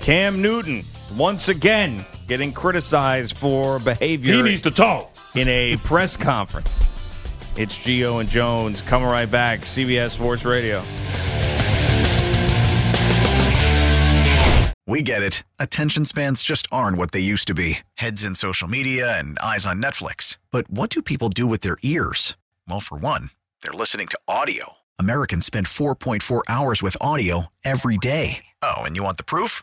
[0.00, 0.84] Cam Newton
[1.18, 4.36] once again getting criticized for behavior.
[4.36, 6.80] He needs to talk in a press conference.
[7.58, 9.60] It's Gio and Jones coming right back.
[9.60, 10.82] CBS Sports Radio.
[14.86, 15.42] We get it.
[15.58, 19.66] Attention spans just aren't what they used to be heads in social media and eyes
[19.66, 20.38] on Netflix.
[20.50, 22.36] But what do people do with their ears?
[22.68, 23.30] Well, for one,
[23.62, 24.74] they're listening to audio.
[24.98, 28.44] Americans spend 4.4 hours with audio every day.
[28.62, 29.62] Oh, and you want the proof?